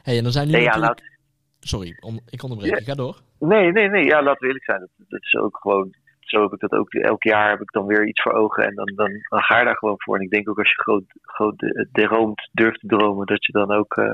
[0.01, 0.99] hey, en dan zijn nu Nee, ja, natuurlijk...
[0.99, 1.15] laat,
[1.59, 1.97] Sorry,
[2.29, 2.79] ik onderbreek.
[2.79, 2.83] Ja.
[2.85, 3.21] Ga door.
[3.39, 4.05] Nee, nee, nee.
[4.05, 4.79] Ja, laten we eerlijk zijn.
[4.79, 5.93] Dat, dat is ook gewoon.
[6.19, 6.93] Zo heb ik dat ook.
[6.93, 8.63] Elk jaar heb ik dan weer iets voor ogen.
[8.65, 10.15] En dan, dan, dan ga je daar gewoon voor.
[10.15, 13.51] En ik denk ook als je groot, groot eh, droomt, durft te dromen, dat je
[13.51, 13.95] dan ook.
[13.97, 14.05] eh,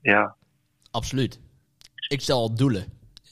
[0.00, 0.36] ja.
[0.90, 1.40] Absoluut.
[2.08, 2.84] Ik stel al doelen.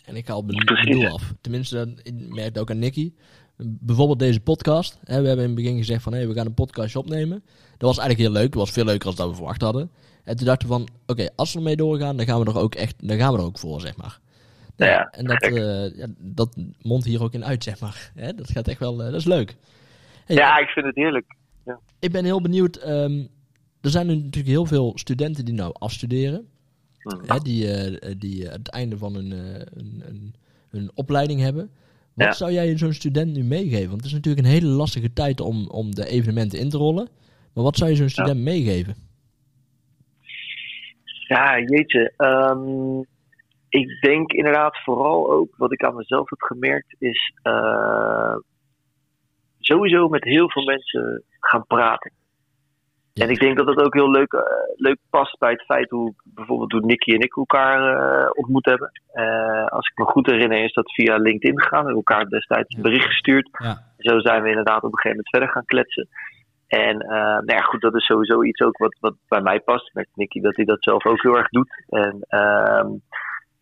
[0.06, 1.32] En ik haal mijn doel af.
[1.40, 3.12] Tenminste, dat- ik merk het ook aan Nicky.
[3.56, 4.98] Bijvoorbeeld deze podcast.
[5.04, 6.12] Hè, we hebben in het begin gezegd van...
[6.12, 7.42] Hey, we gaan een podcastje opnemen.
[7.78, 8.52] Dat was eigenlijk heel leuk.
[8.52, 9.90] Dat was veel leuker dan dat we verwacht hadden.
[10.24, 10.88] En toen dachten we van...
[11.06, 13.08] Oké, als we ermee doorgaan, dan gaan we er ook echt...
[13.08, 14.20] Dan gaan we er ook voor, zeg maar.
[14.76, 18.12] Nou Ja, en dat, eh, ja, dat mondt hier ook in uit, zeg maar.
[18.14, 19.00] Hè, dat gaat echt wel...
[19.02, 19.56] eh, dat is leuk.
[20.24, 21.36] Hey, ja, ik vind het heerlijk.
[21.98, 22.76] Ik ben heel benieuwd.
[22.76, 23.24] ehm,
[23.80, 26.48] er zijn nu natuurlijk heel veel studenten die nou afstuderen.
[26.98, 27.32] Hm.
[27.32, 30.34] Hè, die, eh, die het einde van hun, hun, hun,
[30.68, 31.70] hun opleiding hebben.
[32.14, 32.32] Wat Ja.
[32.32, 33.86] zou jij zo'n student nu meegeven?
[33.88, 37.08] Want het is natuurlijk een hele lastige tijd om, om de evenementen in te rollen.
[37.54, 38.94] Maar wat zou je zo'n student meegeven?
[41.28, 42.12] Ja, jeetje.
[42.16, 43.00] ehm,
[43.68, 48.36] ik denk inderdaad vooral ook, wat ik aan mezelf heb gemerkt, is eh,
[49.58, 52.12] sowieso met heel veel mensen gaan praten.
[53.14, 54.40] En ik denk dat dat ook heel leuk, eh,
[54.76, 58.90] leuk past bij het feit hoe bijvoorbeeld hoe Nicky en ik elkaar eh, ontmoet hebben.
[59.12, 61.84] Eh, als ik me goed herinner is dat via LinkedIn gegaan.
[61.84, 63.48] We hebben elkaar destijds een bericht gestuurd.
[63.52, 66.08] Ja, Zo zijn we inderdaad op een gegeven moment verder gaan kletsen.
[66.66, 66.98] En
[67.46, 69.94] nou ja, goed, dat is sowieso iets ook wat, wat bij mij past.
[69.94, 71.84] Met Nicky dat hij dat zelf ook heel erg doet.
[71.88, 72.88] En ehm,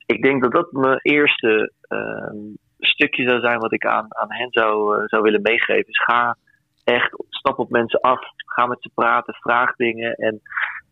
[0.07, 2.37] ik denk dat dat mijn eerste ehm,
[2.79, 5.88] stukje zou zijn wat ik aan, aan hen zou, zou willen meegeven.
[5.88, 6.37] Is ga
[6.85, 8.21] echt, stap op mensen af.
[8.37, 10.14] Ga met ze praten, vraag dingen.
[10.14, 10.40] En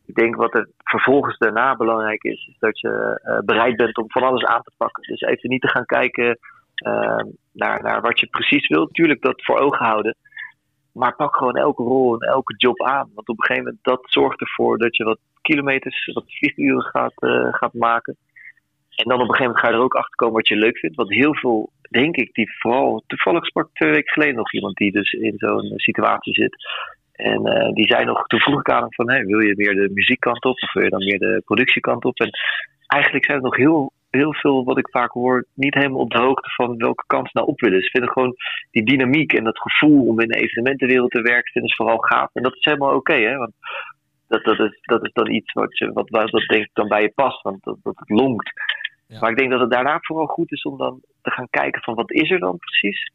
[0.06, 4.10] ik denk wat er vervolgens daarna belangrijk is, is dat je eh, bereid bent om
[4.10, 5.02] van alles aan te pakken.
[5.02, 6.38] Dus even niet te gaan kijken
[6.74, 8.94] ehm, naar, naar wat je precies wilt.
[8.94, 10.16] Tuurlijk dat voor ogen houden.
[10.92, 13.10] Maar pak gewoon elke rol en elke job aan.
[13.14, 17.12] Want op een gegeven moment dat zorgt ervoor dat je wat kilometers, wat vlieguren gaat,
[17.16, 18.16] eh, gaat maken.
[19.02, 20.78] En dan op een gegeven moment ga je er ook achter komen wat je leuk
[20.78, 20.96] vindt.
[20.96, 23.02] Want heel veel, denk ik, die vooral.
[23.06, 26.56] Toevallig sprak twee weken geleden nog iemand die dus in zo'n situatie zit.
[27.12, 29.74] En eh, die zei nog, toen vroeg ik aan hem van, hey, wil je meer
[29.74, 32.18] de muziekkant op of wil je dan meer de productiekant op?
[32.18, 32.30] En
[32.86, 36.18] eigenlijk zijn er nog heel, heel veel, wat ik vaak hoor, niet helemaal op de
[36.18, 37.82] hoogte van welke kant ze nou op willen.
[37.82, 38.34] Ze vinden gewoon
[38.70, 42.30] die dynamiek en dat gevoel om in de evenementenwereld te werken, vinden ze vooral gaaf.
[42.32, 43.36] En dat is helemaal oké, hè?
[43.36, 43.52] Want
[44.28, 46.88] dat, dat, is, dat is dan iets wat, je, wat, wat dat denk ik dan
[46.88, 48.50] bij je past, want dat, dat longt.
[49.10, 49.20] Ja.
[49.20, 51.94] Maar ik denk dat het daarna vooral goed is om dan te gaan kijken van
[51.94, 53.10] wat is er dan precies?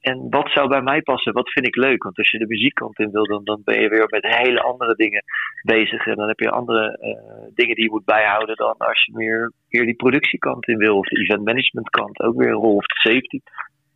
[0.00, 1.32] En wat zou bij mij passen?
[1.32, 2.02] Wat vind ik leuk?
[2.02, 4.94] Want als je de muziekkant in wil, dan, dan ben je weer met hele andere
[4.94, 5.22] dingen
[5.62, 6.06] bezig.
[6.06, 9.52] En dan heb je andere eh, dingen die je moet bijhouden dan als je meer,
[9.68, 10.96] meer die productiekant in wil.
[10.96, 12.20] Of de event management kant.
[12.20, 12.76] Ook weer een rol.
[12.76, 13.40] Of de safety,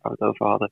[0.01, 0.71] waar we het over hadden.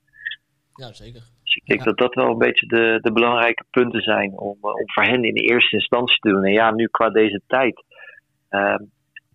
[0.76, 1.22] Ja, zeker.
[1.43, 1.86] Dus ik denk Ja.
[1.86, 5.24] dat dat wel een beetje de, de belangrijke punten zijn om, eh, om voor hen
[5.24, 6.43] in de eerste instantie te doen.
[6.43, 7.84] En ja, nu qua deze tijd.
[8.50, 8.76] eh,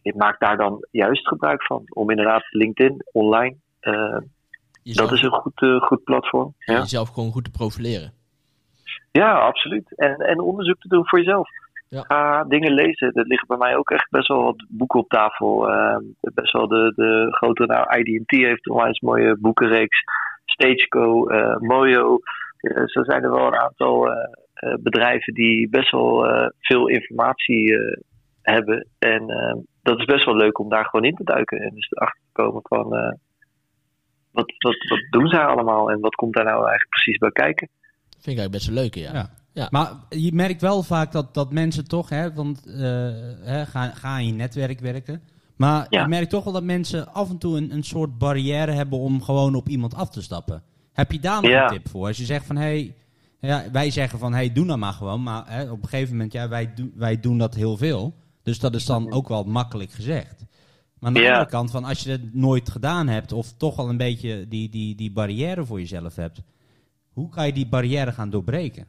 [0.03, 1.83] ik maak daar dan juist gebruik van.
[1.89, 3.57] Om inderdaad LinkedIn online.
[3.81, 4.17] eh,
[4.83, 6.55] dat is een goed, eh, goed platform.
[6.59, 6.75] Ja.
[6.79, 8.13] jezelf gewoon goed te profileren.
[9.13, 9.97] Ja, absoluut.
[9.97, 11.49] En, en onderzoek te doen voor jezelf.
[11.89, 12.03] Ja.
[12.03, 13.13] Ga dingen lezen.
[13.13, 15.69] Er liggen bij mij ook echt best wel wat boeken op tafel.
[15.71, 20.03] Ehm, best wel de, de grote, nou, IDT heeft een onwijs mooie boekenreeks.
[20.45, 22.19] Stageco, eh, Mojo.
[22.59, 24.17] Eh, zo zijn er wel een aantal eh,
[24.55, 27.97] eh, bedrijven die best wel eh, veel informatie eh,
[28.43, 28.87] hebben.
[28.99, 29.23] En
[29.89, 31.59] dat is best wel leuk om daar gewoon in te duiken.
[31.61, 32.95] En dus erachter te komen van...
[32.97, 33.13] eh,
[34.31, 37.69] wat, wat, wat doen zij allemaal en wat komt daar nou eigenlijk precies bij kijken?
[38.09, 39.13] Vind ik eigenlijk best een leuke, ja.
[39.13, 39.31] Ja.
[39.53, 39.69] Ja.
[39.71, 42.81] Maar je merkt wel vaak dat, dat mensen toch, hè, want eh,
[43.43, 45.23] hè, ga, ga in je netwerk werken.
[45.57, 46.03] Maar Ja.
[46.03, 49.23] je merkt toch wel dat mensen af en toe een, een soort barrière hebben om
[49.23, 50.63] gewoon op iemand af te stappen.
[50.93, 51.63] Heb je daar nog Ja.
[51.63, 52.07] een tip voor?
[52.07, 52.95] Als je zegt van, hé, hey,
[53.41, 55.23] ja, wij zeggen van, hé, hey, doe nou maar gewoon.
[55.23, 58.15] Maar hè, op een gegeven moment, ja, wij, doen wij doen dat heel veel.
[58.49, 60.47] Dus dat is dan ook wel makkelijk gezegd.
[60.99, 61.33] Maar aan de Ja.
[61.33, 64.69] andere kant, van, als je het nooit gedaan hebt, of toch al een beetje die,
[64.71, 66.43] die, die barrière voor jezelf hebt,
[67.13, 68.87] hoe kan je die barrière gaan doorbreken?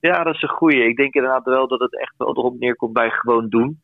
[0.00, 0.88] Ja, dat is een goeie.
[0.88, 3.80] Ik denk inderdaad wel dat het echt wel erop neerkomt bij gewoon doen.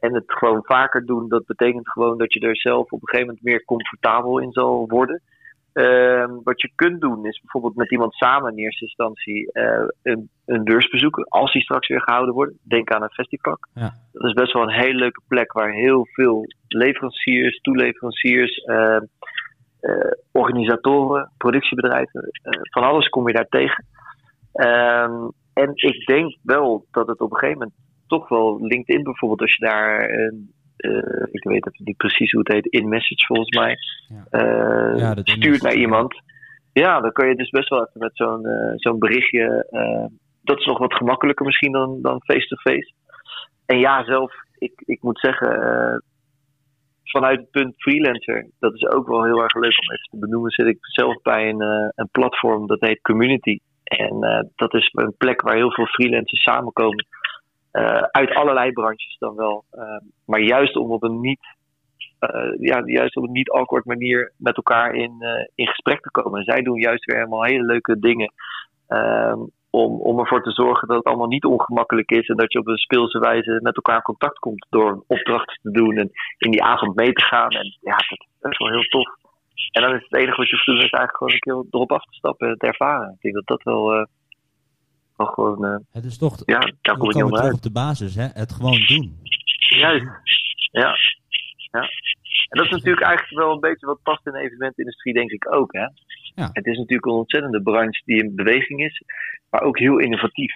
[0.00, 3.26] en het gewoon vaker doen, dat betekent gewoon dat je er zelf op een gegeven
[3.26, 5.22] moment meer comfortabel in zal worden.
[5.80, 10.28] Ehm, wat je kunt doen is bijvoorbeeld met iemand samen in eerste instantie uh, een,
[10.46, 11.24] een beurs bezoeken.
[11.28, 12.52] Als die straks weer gehouden wordt.
[12.62, 13.58] Denk aan een festival.
[13.74, 13.94] Ja.
[14.12, 19.00] Dat is best wel een hele leuke plek waar heel veel leveranciers, toeleveranciers, uh,
[19.80, 22.30] uh, organisatoren, productiebedrijven,
[22.70, 23.86] van alles kom je daar tegen.
[24.52, 29.40] Ehm, en ik denk wel dat het op een gegeven moment toch wel LinkedIn bijvoorbeeld,
[29.40, 30.52] als je daar een
[30.84, 33.76] uh, ik weet niet precies hoe het heet, in-message volgens mij,
[34.08, 34.96] ja.
[34.96, 36.22] Ja, dat stuurt naar iemand.
[36.72, 39.66] Ja, dan kan je dus best wel even met zo'n eh, zo'n berichtje.
[39.70, 40.06] eh,
[40.42, 42.92] dat is nog wat gemakkelijker misschien dan dan face-to-face.
[43.66, 45.96] En ja, zelf, ik, ik moet zeggen, eh,
[47.04, 50.50] vanuit het punt freelancer, dat is ook wel heel erg leuk om even te benoemen,
[50.50, 53.58] zit ik zelf bij een, eh, een platform dat heet Community.
[53.84, 57.06] En eh, dat is een plek waar heel veel freelancers samenkomen.
[57.70, 59.64] Eh, uit allerlei branches dan wel.
[59.70, 61.56] Eh, maar juist om op een niet,
[62.18, 66.10] eh, ja, juist op een niet awkward manier met elkaar in, eh, in gesprek te
[66.10, 66.38] komen.
[66.38, 68.32] En zij doen juist weer helemaal hele leuke dingen.
[68.88, 69.38] ehm,
[69.70, 72.28] om, om ervoor te zorgen dat het allemaal niet ongemakkelijk is.
[72.28, 74.66] En dat je op een speelse wijze met elkaar in contact komt.
[74.70, 77.50] Door een opdracht te doen en in die avond mee te gaan.
[77.50, 79.08] En ja, dat, dat is wel heel tof.
[79.72, 81.64] En dan is het enige wat je hoeft te doen, is eigenlijk gewoon een keer
[81.70, 83.12] erop af te stappen en het ervaren.
[83.12, 84.06] Ik denk dat dat wel,
[85.26, 87.54] gewoon, eh, Het is toch, ja, daar kom ik niet komen terug onderuit.
[87.54, 88.26] op de basis, hè?
[88.32, 89.18] het gewoon doen.
[89.58, 90.06] Juist.
[90.70, 90.96] Ja.
[91.70, 91.80] ja.
[92.48, 95.52] En dat is natuurlijk eigenlijk wel een beetje wat past in de evenementindustrie, denk ik
[95.52, 95.72] ook.
[95.72, 95.86] Hè?
[96.34, 96.48] Ja.
[96.52, 99.02] Het is natuurlijk een ontzettende branche die in beweging is,
[99.50, 100.52] maar ook heel innovatief.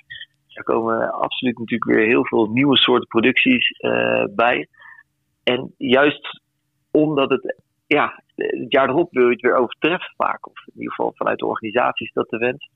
[0.48, 4.68] Er komen absoluut natuurlijk weer heel veel nieuwe soorten producties eh, bij.
[5.42, 6.42] En juist
[6.90, 10.46] omdat het, ja, het jaar erop wil je het weer overtreffen vaak.
[10.46, 12.70] Of in ieder geval vanuit de organisaties dat de wens.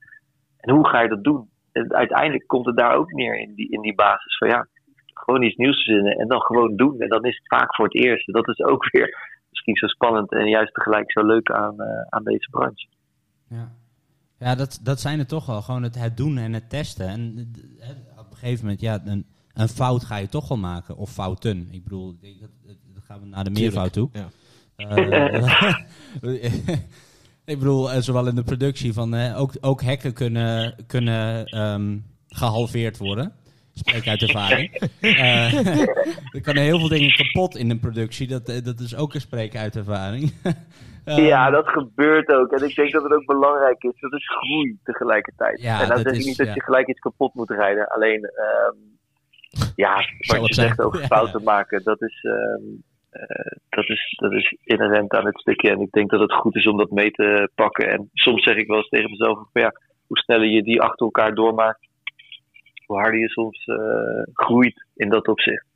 [0.60, 1.48] En hoe ga je dat doen?
[1.78, 4.66] En uiteindelijk komt het daar ook neer in die, in die basis van ja,
[5.14, 7.00] gewoon iets nieuws verzinnen en dan gewoon doen.
[7.00, 8.32] En dan is het vaak voor het eerst.
[8.32, 12.24] Dat is ook weer misschien zo spannend en juist tegelijk zo leuk aan, eh, aan
[12.24, 12.86] deze branche.
[13.48, 13.72] Ja,
[14.38, 15.62] ja dat, dat zijn het toch wel.
[15.62, 17.08] Gewoon het, het doen en het testen.
[17.08, 20.58] En eh, hè, op een gegeven moment, ja, een, een fout ga je toch wel
[20.58, 20.96] maken.
[20.96, 21.68] Of fouten.
[21.70, 22.50] Ik bedoel, ik denk dat,
[22.94, 24.08] dat gaan we naar de meervoud toe.
[24.12, 24.28] Ja.
[24.76, 25.74] Eh,
[27.48, 31.96] ik bedoel, eh, zowel in de productie van eh, ook, ook hekken kunnen, kunnen ehm,
[32.28, 33.32] gehalveerd worden.
[33.72, 34.70] Spreek uit ervaring.
[35.00, 35.68] Eh,
[36.34, 38.26] er kunnen heel veel dingen kapot in een productie.
[38.26, 40.32] Dat, dat is ook een spreek uit ervaring.
[41.04, 42.52] Eh, ja, dat gebeurt ook.
[42.52, 44.00] En ik denk dat het ook belangrijk is.
[44.00, 45.60] Dat is groei tegelijkertijd.
[45.60, 47.88] Ja, en dan dat zeg ik niet dat je gelijk iets kapot moet rijden.
[47.88, 48.76] Alleen, ehm,
[49.76, 49.94] ja,
[50.26, 51.06] wat je zegt over Ja.
[51.06, 52.62] fouten maken, dat is, ehm,
[53.68, 55.70] dat, is, dat is inherent aan het stukje.
[55.70, 57.90] En ik denk dat het goed is om dat mee te pakken.
[57.90, 59.72] En soms zeg ik wel eens tegen mezelf, van, ja,
[60.06, 61.86] hoe sneller je die achter elkaar doormaakt,
[62.86, 65.66] hoe harder je soms eh, groeit in dat opzicht.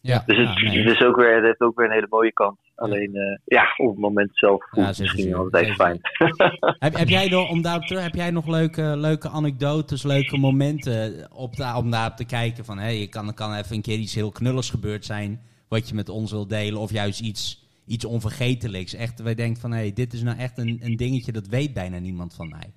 [0.00, 0.78] ja, Dus het, ja, nee.
[0.84, 2.58] het is ook weer, het heeft ook weer een hele mooie kant.
[2.74, 6.00] Alleen, eh, ja, op het moment zelf voelt Ja, het misschien altijd fijn.
[6.78, 11.28] heb, heb jij nog, om daarop terug, heb jij nog leuke, leuke anekdotes, leuke momenten
[11.32, 13.98] op da- om daarop te kijken van, hé, je kan, er kan even een keer
[13.98, 18.04] iets heel knulligs gebeurd zijn wat je met ons wilt delen of juist iets, iets
[18.04, 18.94] onvergetelijks.
[18.94, 21.98] Echt, wij denken van, hé, dit is nou echt een, een dingetje dat weet bijna
[21.98, 22.72] niemand van mij.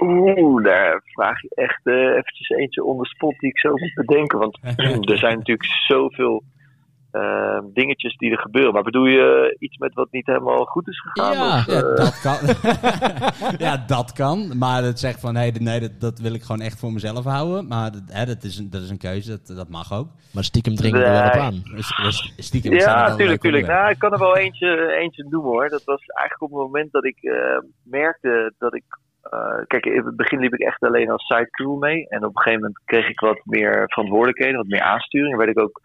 [0.00, 3.94] Oeh, daar vraag je echt eh, eventjes eentje on the spot die ik zo moet
[3.94, 4.38] bedenken.
[4.38, 4.58] Want
[5.10, 6.42] er zijn natuurlijk zoveel
[7.18, 8.72] eh, dingetjes die er gebeuren.
[8.72, 11.32] Maar bedoel je iets met wat niet helemaal goed is gegaan?
[11.32, 11.58] Ja.
[11.58, 12.38] Of, Ja, eh, dat kan.
[13.66, 14.58] ja, dat kan.
[14.58, 17.66] Maar het zegt van, hé, nee, dat, dat wil ik gewoon echt voor mezelf houden.
[17.66, 20.08] Maar dat, hè, dat, is, een, dat is een keuze, dat, dat mag ook.
[20.32, 21.62] Maar stiekem dringen we er wel op aan.
[21.74, 23.66] Dus, stiekem ja, tuurlijk, tuurlijk.
[23.66, 25.68] Nou, ik kan er wel eentje, eentje noemen hoor.
[25.68, 28.84] Dat was eigenlijk op het moment dat ik eh, merkte dat ik.
[29.30, 32.08] Eh, kijk, in het begin liep ik echt alleen als side crew mee.
[32.08, 35.32] En op een gegeven moment kreeg ik wat meer verantwoordelijkheden, wat meer aansturing.
[35.32, 35.80] En werd ik ook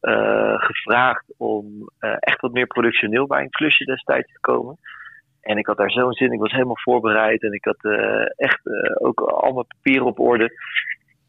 [0.00, 4.76] eh, gevraagd om eh, echt wat meer productioneel bij een klusje destijds te komen.
[5.40, 7.92] En ik had daar zo'n zin, ik was helemaal voorbereid en ik had
[8.36, 8.60] echt
[8.98, 10.50] ook al mijn papieren op orde.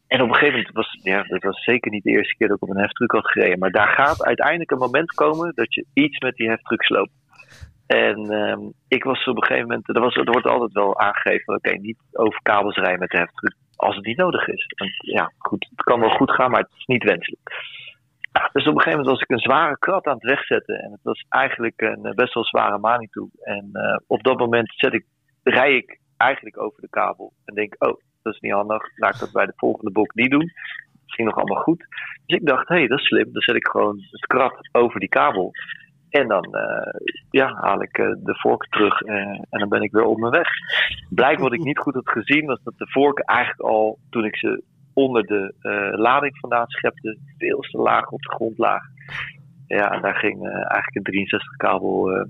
[0.06, 2.56] En op een gegeven moment was, ja, dat was zeker niet de eerste keer dat
[2.56, 3.58] ik op een heftruck had gereden.
[3.58, 7.12] Maar daar gaat uiteindelijk een moment komen dat je iets met die heftruck sloopt.
[7.88, 11.54] En ehm, ik was op een gegeven moment, er, was, er wordt altijd wel aangegeven,
[11.54, 14.66] oké, niet over kabels rijden met de heftruck als het niet nodig is.
[14.76, 17.40] Want ja, goed, het kan wel goed gaan, maar het is niet wenselijk.
[18.52, 20.78] Dus op een gegeven moment was ik een zware krat aan het wegzetten.
[20.78, 23.30] En het was eigenlijk een eh, best wel zware Manitou.
[23.40, 25.04] En eh, op dat moment zet ik,
[25.42, 27.32] rij ik eigenlijk over de kabel.
[27.44, 28.82] En denk, oh, dat is niet handig.
[28.96, 30.52] Laat ik dat bij de volgende boek niet doen.
[31.06, 31.86] Ging nog allemaal goed.
[32.26, 33.32] Dus ik dacht, hé, hey, dat is slim.
[33.32, 35.50] Dan zet ik gewoon het krat over die kabel.
[36.10, 39.16] En dan eh, ja, haal ik eh, de vork terug eh,
[39.50, 40.48] en dan ben ik weer op mijn weg.
[41.08, 44.36] Blijkbaar wat ik niet goed had gezien was dat de vorken eigenlijk al, toen ik
[44.36, 45.54] ze onder de
[45.96, 47.18] lading vandaan schepte.
[47.38, 48.82] Veel te laag op de grond laag.
[49.66, 52.26] Ja, en daar ging eigenlijk een 63 kabel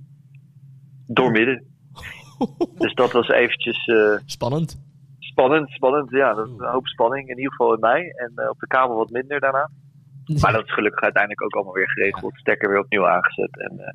[1.07, 1.65] doormidden.
[2.79, 3.91] dus dat was eventjes...
[4.25, 4.81] spannend.
[5.19, 6.11] Spannend, spannend.
[6.11, 7.29] Ja, dat een hoop spanning.
[7.29, 8.13] In ieder geval in mij.
[8.17, 9.71] En op de kabel wat minder daarna.
[10.41, 12.37] Maar dat is gelukkig uiteindelijk ook allemaal weer geregeld.
[12.37, 13.61] Stekker weer opnieuw aangezet.
[13.61, 13.95] En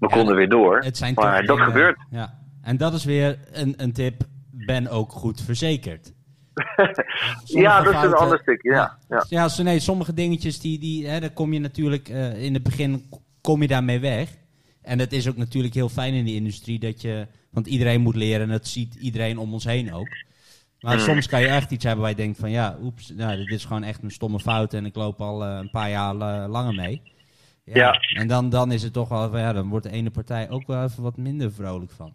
[0.00, 0.78] we konden weer door.
[0.78, 1.98] Het zijn maar dat gebeurt.
[2.10, 2.38] Ja.
[2.62, 4.22] En dat is weer een, een tip.
[4.50, 6.12] Ben ook goed verzekerd.
[7.44, 8.70] ja, dat is een ander stukje.
[8.70, 9.24] Ja, ja.
[9.28, 9.48] ja.
[9.56, 13.08] ja nee, sommige dingetjes, die, die, hè, daar kom je natuurlijk uh, in het begin
[13.40, 14.28] kom je daarmee weg.
[14.82, 18.16] En het is ook natuurlijk heel fijn in die industrie dat je, want iedereen moet
[18.16, 20.08] leren en dat ziet iedereen om ons heen ook.
[20.80, 21.00] Maar mm.
[21.00, 23.64] soms kan je echt iets hebben waar je denkt van ja, oeps, nou, dit is
[23.64, 26.74] gewoon echt een stomme fout en ik loop al uh, een paar jaar uh, langer
[26.74, 27.02] mee.
[27.64, 27.74] Ja.
[27.74, 27.92] ja.
[28.20, 30.84] En dan, dan is het toch wel, ja, dan wordt de ene partij ook wel
[30.84, 32.12] even wat minder vrolijk van.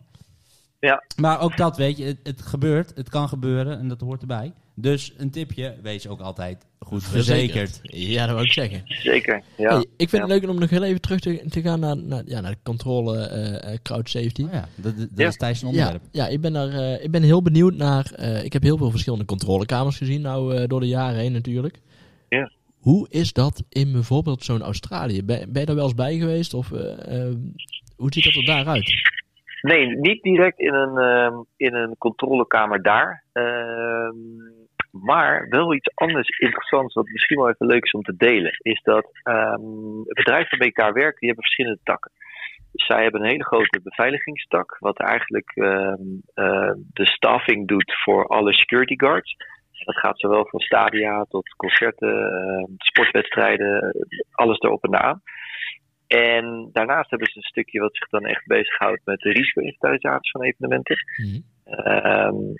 [0.81, 1.03] Ja.
[1.15, 4.53] Maar ook dat, weet je, het, het, gebeurt, het kan gebeuren en dat hoort erbij.
[4.75, 7.79] Dus een tipje, wees ook altijd goed verzekerd.
[7.83, 8.81] Ja, dat wil ik zeggen.
[8.85, 9.73] Zeker, ja.
[9.73, 12.23] Hey, ik vind het leuk om nog heel even terug te, te gaan naar, naar,
[12.25, 13.31] ja, naar de controle
[13.63, 14.43] uh, crowd safety.
[14.43, 15.27] Oh ja, dat, dat ja.
[15.27, 16.01] is Thijs een onderwerp.
[16.11, 18.11] Ja, ja ik, ben daar, uh, ik ben heel benieuwd naar...
[18.19, 21.79] Uh, ik heb heel veel verschillende controlekamers gezien, nou door de jaren heen natuurlijk.
[22.29, 22.51] Ja.
[22.79, 25.23] Hoe is dat in bijvoorbeeld zo'n Australië?
[25.23, 26.53] Ben, ben, je daar wel eens bij geweest?
[26.53, 26.69] Of
[27.95, 28.93] hoe ziet dat er daaruit?
[29.61, 33.23] Nee, niet direct in een, uh, in een controlekamer daar.
[33.33, 34.09] Uh,
[34.91, 38.81] maar wel iets anders interessants, wat misschien wel even leuk is om te delen, is
[38.83, 42.11] dat um, het bedrijf waarmee ik daar die hebben verschillende takken.
[42.71, 45.93] Dus zij hebben een hele grote beveiligingstak, wat eigenlijk uh,
[46.93, 49.35] de staffing doet voor alle security guards.
[49.85, 53.95] Dat gaat zowel van stadia tot concerten, sportwedstrijden,
[54.31, 55.21] alles erop en aan.
[56.11, 60.43] En daarnaast hebben ze een stukje wat zich dan echt bezighoudt met de risico-inventarisatie van
[60.43, 60.97] evenementen.
[61.21, 61.43] Mm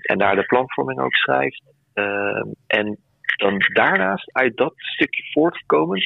[0.02, 1.64] en daar de planvorming ook schrijft.
[1.94, 2.98] Um, en
[3.36, 5.98] dan daarnaast, uit dat stukje voortgekomen,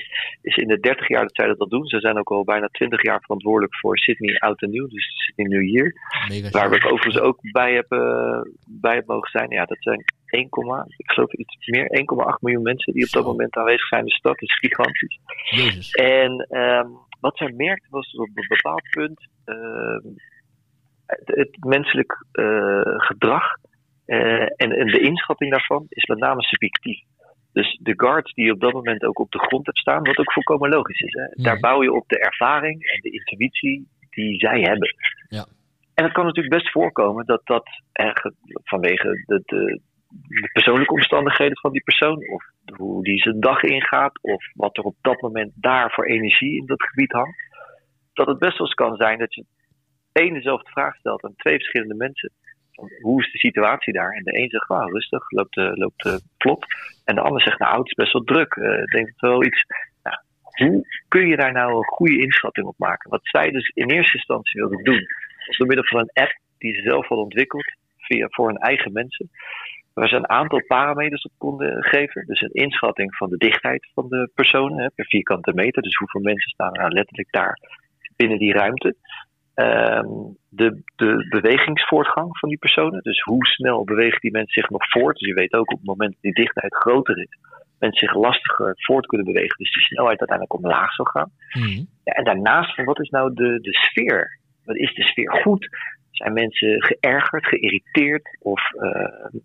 [0.42, 1.86] is in de 30 jaar dat zij dat al doen.
[1.86, 5.48] Ze zijn ook al bijna 20 jaar verantwoordelijk voor Sydney Oud en Nieuw, dus Sydney
[5.48, 5.94] New Year.
[6.28, 9.50] Mega waar we overigens ook bij hebben, bij mogen zijn.
[9.50, 10.48] Ja, dat zijn 1,
[10.98, 14.14] ik geloof iets meer, 1,8 miljoen mensen die op dat moment aanwezig zijn in de
[14.14, 14.40] stad.
[14.40, 15.20] Dat is gigantisch.
[15.50, 15.92] Jezus.
[15.92, 20.12] En um, wat zij merkte was dat op een bepaald punt uh,
[21.26, 23.44] het, menselijk uh, gedrag
[24.06, 27.00] uh, en, en, de inschatting daarvan is met name subjectief.
[27.54, 30.18] Dus de guards die je op dat moment ook op de grond hebt staan, wat
[30.18, 31.14] ook volkomen logisch is.
[31.14, 31.44] Hè?
[31.44, 34.90] Daar bouw je op de ervaring en de intuïtie die zij hebben.
[35.28, 35.46] Ja.
[35.94, 37.68] En het kan natuurlijk best voorkomen dat dat
[38.64, 39.82] vanwege de, de,
[40.22, 42.44] de persoonlijke omstandigheden van die persoon, of
[42.78, 46.66] hoe die zijn dag ingaat, of wat er op dat moment daar voor energie in
[46.66, 47.38] dat gebied hangt,
[48.14, 49.46] dat het best wel eens kan zijn dat je
[50.12, 52.32] één dezelfde vraag stelt aan twee verschillende mensen.
[53.02, 54.12] Hoe is de situatie daar?
[54.12, 56.66] En de een zegt, nou rustig, loopt, uh, loopt uh, vlot.
[57.06, 58.54] En de ander zegt, nou het is best wel druk.
[58.92, 59.66] Denk het wel iets.
[60.04, 60.18] Nou,
[60.52, 63.10] hoe kun je daar nou een goede inschatting op maken?
[63.10, 65.06] Wat zij dus in eerste instantie wilden doen,
[65.46, 68.92] was door middel van een app die ze zelf hadden ontwikkeld, via, voor hun eigen
[68.92, 69.30] mensen
[69.96, 72.26] waar ze een aantal parameters op konden geven.
[72.26, 75.82] Dus een inschatting van de dichtheid van de personen hè, per vierkante meter.
[75.82, 77.60] Dus hoeveel mensen staan er nou letterlijk daar
[78.16, 78.96] binnen die ruimte.
[79.56, 83.02] Um, de, de bewegingsvoortgang van die personen.
[83.02, 85.18] Dus hoe snel bewegen die mensen zich nog voort.
[85.18, 87.38] Dus je weet ook op het moment dat die dichtheid groter is,
[87.80, 89.58] mensen zich lastiger voort kunnen bewegen.
[89.58, 91.32] Dus die snelheid uiteindelijk omlaag zal gaan.
[91.52, 91.88] Mm.
[92.04, 94.40] Ja, en daarnaast, wat is nou de, de sfeer?
[94.64, 95.68] Wat is de sfeer goed?
[96.12, 99.42] Zijn mensen geërgerd, geïrriteerd of uh,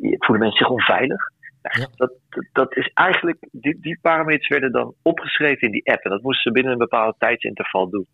[0.00, 1.30] voelen mensen zich onveilig.
[1.62, 1.86] Nou, ja.
[1.96, 2.12] dat,
[2.52, 6.04] dat is eigenlijk, die, die parameters werden dan opgeschreven in die app.
[6.04, 8.06] En dat moesten ze binnen een bepaald tijdsinterval doen.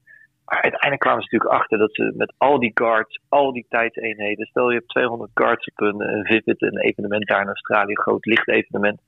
[0.45, 4.47] Maar uiteindelijk kwamen ze natuurlijk achter dat ze met al die guards, al die tijdseenheden.
[4.47, 8.03] Stel je hebt 200 guards op een, een Vivid, een evenement daar in Australië, een
[8.03, 9.01] groot lichtevenement.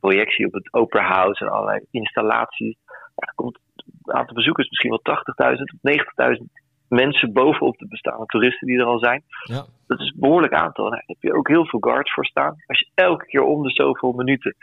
[0.00, 2.76] Projectie op het Opera House en allerlei installaties.
[3.16, 3.58] Ja, komt
[4.02, 8.84] het aantal bezoekers misschien wel 80.000 of 90.000 mensen bovenop de bestaande toeristen die er
[8.84, 9.22] al zijn.
[9.44, 9.64] Ja.
[9.86, 10.90] Dat is een behoorlijk aantal.
[10.90, 12.54] Daar heb je ook heel veel guards voor staan.
[12.66, 14.54] Als je elke keer om de zoveel minuten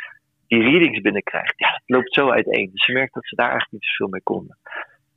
[0.48, 2.70] die readings binnenkrijgt, ja, dat loopt zo uiteen.
[2.72, 4.58] Dus je merkt dat ze daar eigenlijk niet zoveel mee konden.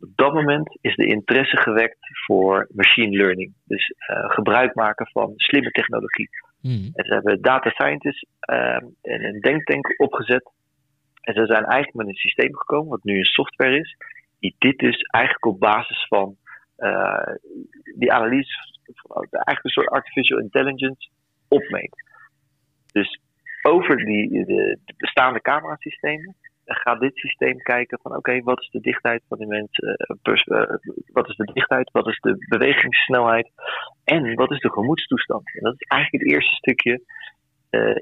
[0.01, 3.53] Op dat moment is de interesse gewekt voor machine learning.
[3.65, 6.29] Dus uh, gebruik maken van slimme technologie.
[6.61, 6.91] Mm.
[6.93, 10.51] En ze hebben data scientists uh, en een denktank opgezet.
[11.21, 13.97] En ze zijn eigenlijk met een systeem gekomen, wat nu een software is,
[14.39, 16.37] die dit dus eigenlijk op basis van
[16.79, 17.35] uh,
[17.99, 18.55] die analyse,
[19.31, 21.09] eigenlijk een soort artificial intelligence,
[21.49, 22.05] opmeet.
[22.93, 23.21] Dus
[23.63, 28.81] over die, de, de bestaande camerasystemen gaat dit systeem kijken van oké, wat is de
[28.81, 30.77] dichtheid van die mensen, uh,
[31.13, 33.51] wat is de dichtheid, wat is de bewegingssnelheid
[34.05, 35.55] en wat is de gemoedstoestand.
[35.55, 37.05] En dat is eigenlijk het eerste stukje eh,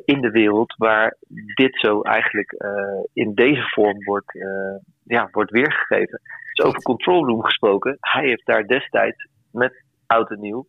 [0.04, 1.16] in de wereld waar
[1.54, 2.70] dit zo eigenlijk eh,
[3.12, 6.20] in deze vorm wordt, eh, ja, wordt weergegeven.
[6.52, 10.66] Dus over control room gesproken, hij heeft daar destijds met oud en nieuw,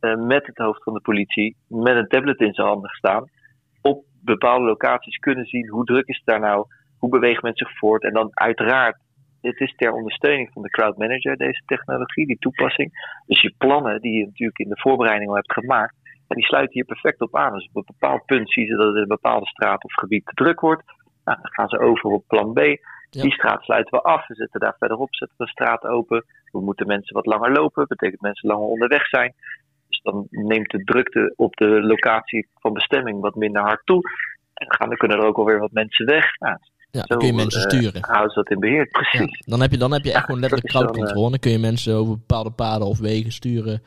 [0.00, 3.30] eh, met het hoofd van de politie, met een tablet in zijn handen gestaan,
[3.82, 6.66] op bepaalde locaties kunnen zien hoe druk is het daar nou,
[6.98, 8.02] hoe beweegt men zich voort.
[8.02, 8.96] En dan uiteraard,
[9.40, 12.90] het is ter ondersteuning van de crowd manager, deze technologie, die toepassing.
[13.26, 15.94] Dus je plannen die je natuurlijk in de voorbereiding al hebt gemaakt,
[16.28, 17.52] ja, die sluiten hier perfect op aan.
[17.52, 20.26] Dus op een bepaald punt zien ze dat het in een bepaalde straat of gebied
[20.26, 20.82] te druk wordt.
[21.24, 22.60] Nou, dan gaan ze over op plan B.
[23.10, 24.26] Die straat sluiten we af.
[24.26, 26.24] We zetten daar verderop zetten we een straat open.
[26.50, 27.86] We moeten mensen wat langer lopen.
[27.88, 29.34] betekent mensen langer onderweg zijn.
[29.88, 34.00] Dus dan neemt de drukte op de locatie van bestemming wat minder hard toe.
[34.54, 36.38] En dan, gaan, dan kunnen er ook alweer wat mensen weg.
[36.38, 36.56] Nou,
[36.90, 38.04] Ja, dan kun je mensen eh, sturen.
[38.04, 38.88] houden ze dat in beheer.
[38.90, 39.42] Ja, Precies.
[39.46, 41.30] dan, heb je, dan heb je echt gewoon letterlijk dat crowdcontrole.
[41.30, 43.82] Dan kun je mensen over bepaalde paden of wegen sturen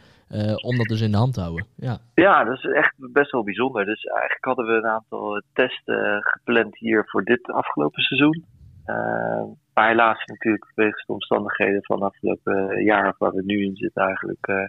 [0.64, 1.66] om dat dus in de hand te houden.
[1.76, 3.86] Ja, Ja, dat is echt best wel bijzonder.
[3.86, 8.46] Dus eigenlijk hadden we een aantal testen gepland hier voor dit afgelopen seizoen.
[8.86, 13.76] Eh, maar helaas natuurlijk wegens de omstandigheden van het afgelopen jaar waar we nu in
[13.76, 14.66] zitten eigenlijk eh,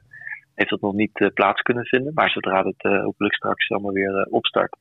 [0.60, 2.14] heeft dat nog niet eh, plaats kunnen vinden.
[2.14, 4.76] Maar zodra het eh, hopelijk straks allemaal weer eh, opstart,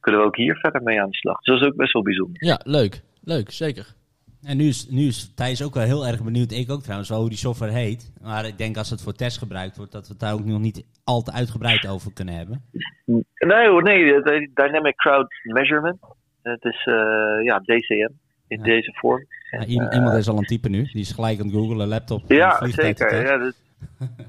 [0.00, 1.40] kunnen we ook hier verder mee aan de slag.
[1.40, 2.44] Dus dat is ook best wel bijzonder.
[2.44, 3.02] ja leuk.
[3.24, 3.94] Leuk, zeker.
[4.42, 7.20] En nu is, nu is Thijs ook wel heel erg benieuwd, ik ook trouwens, wel
[7.20, 8.12] hoe die software heet.
[8.22, 10.60] Maar ik denk als het voor test gebruikt wordt, dat we het daar ook nog
[10.60, 12.62] niet al te uitgebreid over kunnen hebben.
[13.38, 15.98] Nee nee, Dynamic Crowd Measurement.
[16.42, 18.08] Het is eh, ja, DCM
[18.48, 18.62] in Ja.
[18.64, 19.26] deze vorm.
[19.50, 22.22] Ja, eh, iemand is al het typen nu, die is gelijk aan het googlen, laptop,
[22.26, 23.22] Ja, zeker.
[23.24, 23.54] Ja, dat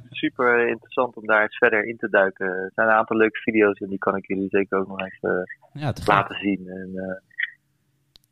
[0.10, 2.46] super interessant om daar eens verder in te duiken.
[2.48, 5.50] Er zijn een aantal leuke video's en die kan ik jullie zeker ook nog even
[5.74, 6.68] Ja, laten zien.
[6.68, 7.16] En, eh,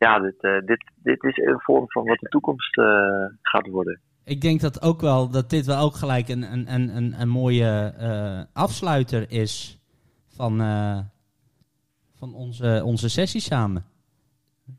[0.02, 2.84] ja, dit, eh, dit, dit is een vorm van wat de toekomst eh,
[3.42, 4.00] gaat worden.
[4.24, 7.28] Ik denk dat ook wel dat dit wel ook gelijk een, een, een, een, een
[7.28, 9.80] mooie eh, afsluiter is
[10.36, 10.56] van,
[12.18, 13.84] van onze, onze sessie samen.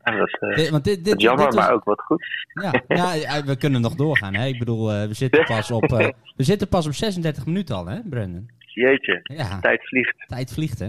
[0.02, 2.24] En dat, eh, Dit- want dit, jammer, dit was- maar ook wat goed.
[2.62, 4.34] Ja, ja, ja, we kunnen nog doorgaan.
[4.34, 4.46] Hè?
[4.46, 5.82] Ik bedoel, we, zitten pas op,
[6.36, 8.50] we zitten pas op 36 minuten al, hè, Brandon?
[8.58, 10.24] Jeetje, Ja, tijd vliegt.
[10.26, 10.88] tijd vliegt, hè?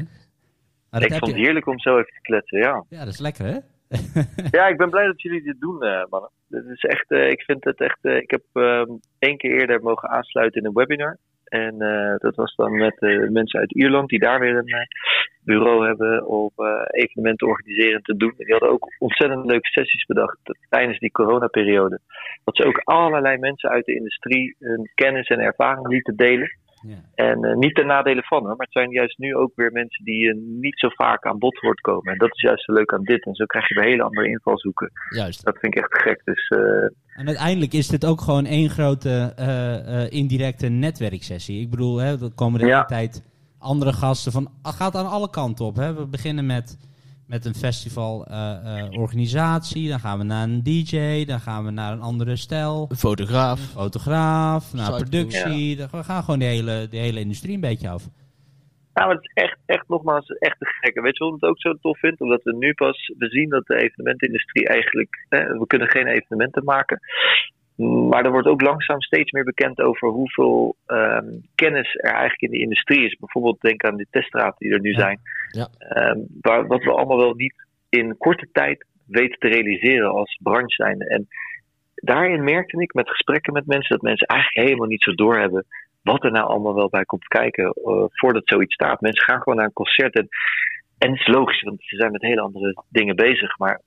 [0.90, 2.84] Maar Ik vond het heerlijk om zo even te kletsen, ja.
[2.90, 3.58] Ja, dat is lekker, hè?
[4.58, 6.30] Ja, ik ben blij dat jullie dit doen, eh, mannen.
[6.48, 8.00] Dit is echt, eh, ik vind het echt.
[8.02, 8.90] eh, ik heb ehm,
[9.20, 11.18] één keer eerder mogen aansluiten in een webinar.
[11.46, 11.78] En
[12.18, 14.88] dat was dan met mensen uit Ierland die daar weer een
[15.44, 16.52] bureau hebben om
[16.90, 18.30] evenementen organiseren te doen.
[18.30, 20.38] En die hadden ook ontzettend leuke sessies bedacht
[20.70, 22.00] tijdens die coronaperiode.
[22.44, 26.52] Dat ze ook allerlei mensen uit de industrie hun kennis en ervaring lieten delen.
[26.88, 26.96] Ja.
[27.16, 30.04] En eh, niet ten nadele van hoor, maar het zijn juist nu ook weer mensen
[30.06, 32.14] die eh, niet zo vaak aan bod hoort komen.
[32.14, 33.26] En dat is juist zo leuk aan dit.
[33.26, 34.92] En zo krijg je weer hele andere invalshoeken.
[35.10, 35.46] Juist.
[35.46, 36.22] Dat vind ik echt gek.
[36.24, 36.60] Dus eh,
[37.20, 39.34] En uiteindelijk is dit ook gewoon één grote
[40.10, 41.62] indirecte netwerksessie.
[41.62, 42.74] Ik bedoel, hè, er komen de Ja.
[42.74, 43.24] hele tijd
[43.60, 44.50] andere gasten van...
[44.64, 45.76] gaat aan alle kanten op.
[45.76, 45.94] Hè?
[45.94, 46.78] We beginnen met,
[47.28, 49.90] met een festival eh, eh, organisatie.
[49.90, 51.26] Dan gaan we naar een DJ.
[51.26, 52.86] Dan gaan we naar een andere stijl.
[52.90, 53.60] Een fotograaf.
[53.60, 55.76] Fotograaf, naar productie.
[55.76, 58.04] Dan- We gaan gewoon de hele, de hele industrie een beetje af.
[58.94, 60.96] nou, maar het is echt, echt nogmaals echt te gek.
[60.96, 62.22] En weet je waarom ik het ook zo tof vind?
[62.22, 66.64] Omdat we nu pas, we zien dat de evenementindustrie eigenlijk, hè, we kunnen geen evenementen
[66.64, 67.00] maken.
[68.10, 72.52] Maar er wordt ook langzaam steeds meer bekend over hoeveel ehm, kennis er eigenlijk in
[72.52, 73.16] de industrie is.
[73.20, 75.00] Bijvoorbeeld denk aan de teststraten die er nu Ja.
[75.00, 75.20] zijn.
[75.56, 75.68] Ja.
[75.78, 80.84] Ehm, waar, wat we allemaal wel niet in korte tijd weten te realiseren als branche
[80.84, 81.00] zijn.
[81.00, 81.28] En
[81.96, 85.66] daarin merkte ik met gesprekken met mensen dat mensen eigenlijk helemaal niet zo doorhebben
[86.02, 89.02] wat er nou allemaal wel bij komt kijken eh, voordat zoiets staat.
[89.02, 90.28] Mensen gaan gewoon naar een concert en,
[90.98, 93.58] en het is logisch, want ze zijn met hele andere dingen bezig.
[93.58, 93.82] Maar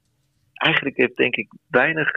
[0.52, 2.10] eigenlijk heeft denk ik weinig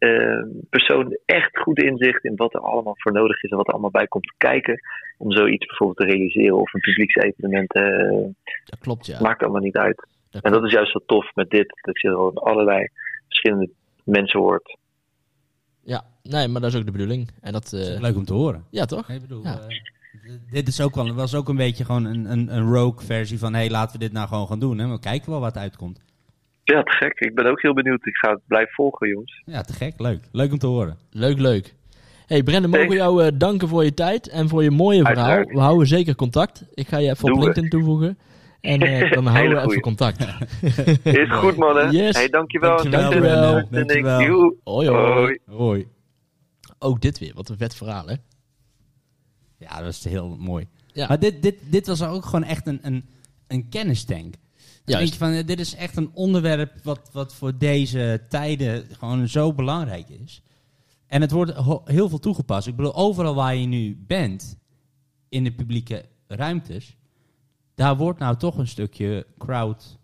[0.00, 3.72] eh, persoon echt goed inzicht in wat er allemaal voor nodig is en wat er
[3.72, 4.80] allemaal bij komt kijken
[5.18, 7.74] om zoiets bijvoorbeeld te realiseren of een publieksevenement.
[7.74, 8.26] eh
[8.64, 9.20] Dat klopt, ja.
[9.20, 10.06] Maakt allemaal niet uit.
[10.30, 12.88] Dat En dat is juist zo tof met dit, dat je gewoon allerlei
[13.26, 13.70] verschillende
[14.04, 14.76] mensen hoort.
[15.82, 17.28] Ja, nee, maar dat is ook de bedoeling.
[17.40, 18.64] En dat, Dat is eh, leuk om te horen.
[18.70, 19.08] ja toch?
[19.08, 19.58] Ik bedoel, Ja.
[19.58, 19.76] eh,
[20.50, 23.52] dit is ook wel, was ook een beetje gewoon een, een, een rogue versie van...
[23.52, 24.78] hé, hey, laten we dit nou gewoon gaan doen.
[24.78, 24.88] Hè?
[24.88, 26.00] We kijken wel wat uitkomt.
[26.70, 27.20] Ja, te gek.
[27.20, 28.06] Ik ben ook heel benieuwd.
[28.06, 29.42] Ik ga het blijven volgen, jongens.
[29.44, 29.94] Ja, te gek.
[29.96, 30.24] Leuk.
[30.32, 30.98] Leuk om te horen.
[31.10, 31.74] Leuk, leuk.
[32.26, 35.24] Hey Brendan, mogen we jou eh, danken voor je tijd en voor je mooie verhaal.
[35.24, 35.54] Uiteraard.
[35.54, 36.64] We houden zeker contact.
[36.74, 37.44] Ik ga je even op we.
[37.44, 38.18] LinkedIn toevoegen.
[38.60, 40.20] En eh, dan houden we even contact.
[41.02, 41.92] Is goed, mannen.
[41.92, 42.16] Yes.
[42.16, 42.90] Hey, dankjewel.
[42.90, 43.68] Dankjewel.
[43.70, 44.18] Dankjewel.
[44.64, 44.88] Hoi, hoi.
[44.88, 45.38] Hoi.
[45.46, 45.88] Hoi.
[46.78, 47.32] Ook dit weer.
[47.34, 48.14] Wat een vet verhaal, hè?
[49.56, 50.66] Ja, dat is heel mooi.
[50.92, 51.08] Ja.
[51.08, 53.04] Maar dit, dit, dit was ook gewoon echt een, een,
[53.46, 54.34] een kennistank.
[54.90, 58.86] Dan denk je van, eh, dit is echt een onderwerp wat, wat voor deze tijden
[58.98, 60.42] gewoon zo belangrijk is.
[61.06, 61.52] En het wordt
[61.84, 62.66] heel veel toegepast.
[62.66, 64.56] Ik bedoel, overal waar je nu bent,
[65.28, 66.96] in de publieke ruimtes,
[67.74, 69.98] daar wordt nou toch een stukje crowd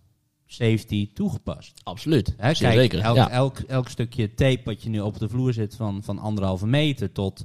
[0.47, 1.81] safety toegepast.
[1.83, 2.35] Absoluut.
[2.37, 3.01] Hè, kijk, zeker.
[3.01, 3.31] elk, ja.
[3.31, 7.13] elk, elk stukje tape wat je nu op de vloer zit van, van anderhalve meter
[7.13, 7.45] tot...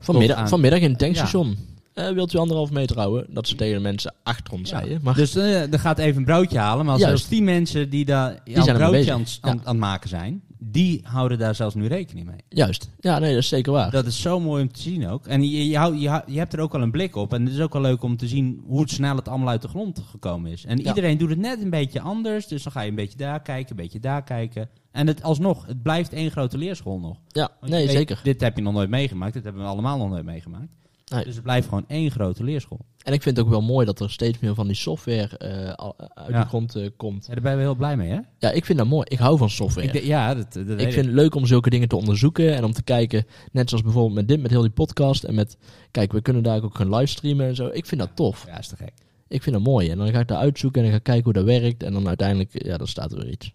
[0.00, 1.56] Vanmiddag, tot aan- vanmiddag in het tankstation.
[1.94, 3.26] Eh, wilt u anderhalf meter houden?
[3.34, 4.76] Dat ze tegen de mensen achter ons Ja.
[4.78, 5.00] zeiden.
[5.02, 8.38] Maar Dus eh, er gaat even een broodje halen, maar zelfs die mensen die daar
[8.44, 12.36] zijn ermee broodje aan, aan, het maken zijn, die houden daar zelfs nu rekening mee.
[12.48, 12.90] juist.
[13.00, 13.90] Ja, nee, dat is zeker waar.
[13.90, 15.26] Dat is zo mooi om te zien ook.
[15.26, 17.32] En je, je, hou- je, je hebt er ook al een blik op.
[17.34, 19.68] En het is ook wel leuk om te zien hoe snel het allemaal uit de
[19.68, 20.64] grond gekomen is.
[20.64, 22.46] En iedereen doet het net een beetje anders.
[22.46, 24.68] Dus dan ga je een beetje daar kijken, een beetje daar kijken.
[24.92, 27.16] En het alsnog, het blijft één grote leerschool nog.
[27.28, 28.20] Ja, Want nee, weet, zeker.
[28.22, 29.32] Dit heb je nog nooit meegemaakt.
[29.32, 30.72] Dit hebben we allemaal nog nooit meegemaakt.
[31.12, 31.24] Nee.
[31.24, 32.80] Dus het blijft gewoon één grote leerschool.
[33.02, 35.72] En ik vind het ook wel mooi dat er steeds meer van die software eh,
[35.74, 36.40] al- uit Ja.
[36.42, 37.26] de grond eh, komt.
[37.26, 38.18] Ja, daar ben je heel blij mee, hè?
[38.38, 39.06] Ja, ik vind dat mooi.
[39.08, 39.86] Ik hou van software.
[39.86, 42.54] Ik Ik, de- ja, dat, dat weet vind het leuk om zulke dingen te onderzoeken
[42.54, 45.56] en om te kijken, net zoals bijvoorbeeld met dit, met heel die podcast en met,
[45.90, 47.66] kijk, we kunnen daar ook gaan livestreamen en zo.
[47.72, 48.44] Ik vind dat tof.
[48.46, 48.92] Ja, is te gek.
[49.28, 49.90] Ik vind dat mooi.
[49.90, 51.92] En dan ga ik daar uitzoeken en dan ga ik kijken hoe dat werkt en
[51.92, 53.54] dan uiteindelijk, ja, dan staat er weer iets.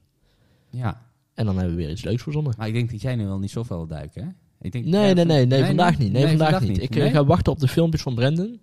[0.69, 1.01] Ja,
[1.33, 2.53] En dan hebben we weer iets leuks verzonnen.
[2.57, 4.29] maar ik denk dat jij nu wel niet zoveel duiken, hè?
[4.61, 6.11] Ik denk, Nee, ja, nee, nee, nee, van- vandaag niet.
[6.11, 6.81] Nee, vandaag, niet.
[6.81, 7.11] Ik eh, Nee?
[7.11, 8.59] ga wachten op de filmpjes van Brendan.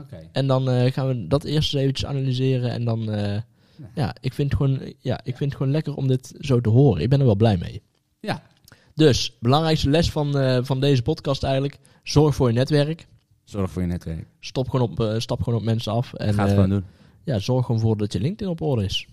[0.00, 0.28] Oké.
[0.32, 2.70] En dan eh, gaan we dat eerst eens eventjes analyseren.
[2.70, 3.40] En dan, eh,
[3.94, 6.68] ja, ik vind, het gewoon, ja, ik vind het gewoon lekker om dit zo te
[6.68, 7.02] horen.
[7.02, 7.82] Ik ben er wel blij mee.
[8.20, 8.42] Ja.
[8.94, 11.78] Dus, belangrijkste les van, van deze podcast eigenlijk.
[12.02, 13.06] Zorg voor je netwerk.
[13.44, 14.26] Zorg voor je netwerk.
[14.40, 16.12] Stop gewoon op, stap gewoon op mensen af.
[16.14, 16.84] En Ga het gewoon doen.
[17.24, 19.06] ja, zorg gewoon voor dat je LinkedIn op orde is.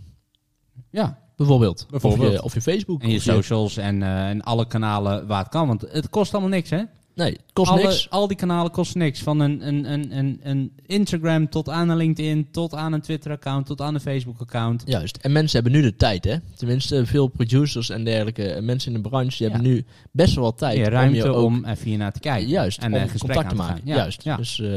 [0.89, 1.85] Ja, Bijvoorbeeld.
[1.89, 2.27] Bijvoorbeeld.
[2.29, 3.01] Of, je, of je Facebook.
[3.01, 5.67] En je of socials en, eh, en alle kanalen waar het kan.
[5.67, 6.81] Want het kost allemaal niks, hè?
[7.15, 8.09] Nee, het kost Alle- niks.
[8.09, 9.19] Al die kanalen kosten niks.
[9.19, 13.65] Van een, een, een, een, een Instagram tot aan een LinkedIn, tot aan een Twitter-account,
[13.65, 14.83] tot aan een Facebook-account.
[14.85, 15.17] Juist.
[15.17, 16.35] En mensen hebben nu de tijd, hè.
[16.55, 18.43] Tenminste, veel producers en dergelijke.
[18.51, 19.53] eh, Mensen in de branche, die Ja.
[19.53, 20.77] hebben nu best wel wat tijd.
[20.77, 22.47] Ja, om ruimte om, even hier naar te kijken.
[22.49, 23.75] Juist, en om gesprek contact te maken.
[23.75, 23.81] gaan.
[23.85, 24.23] Ja, Juist.
[24.23, 24.69] Ja, Dus, eh,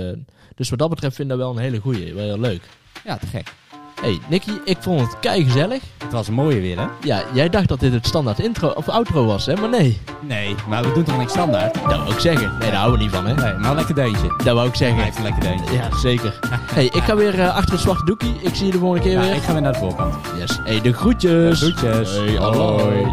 [0.54, 2.14] dus wat dat betreft vind ik dat wel een hele goeie.
[2.14, 2.62] Wel heel leuk.
[3.04, 3.54] ja, te gek.
[4.00, 5.82] Hey, Nicky, ik vond het kei gezellig.
[6.02, 6.86] Het was een mooie weer, hè?
[7.02, 9.54] Ja, jij dacht dat dit het standaard intro of outro was, hè?
[9.56, 10.00] Maar nee.
[10.20, 11.74] Nee, maar we doen toch niks standaard?
[11.74, 12.50] Dat wou ik zeggen.
[12.58, 13.34] Nee, daar houden we niet van, hè?
[13.34, 14.34] Nee, maar een lekker deuntje.
[14.44, 15.04] Dat wou ik Hij zeggen.
[15.04, 15.74] heeft een lekker deuntje.
[15.74, 16.38] Ja, zeker.
[16.50, 18.34] hey, ik ga weer eh, achter het zwarte doekie.
[18.40, 19.34] Ik zie je de volgende keer Ja, weer.
[19.34, 20.14] ik ga weer naar de voorkant.
[20.38, 20.58] Yes.
[20.64, 21.60] Hey, de groetjes.
[21.60, 22.10] De groetjes.
[22.16, 22.56] Hey, Hoi.
[22.56, 23.06] hoi.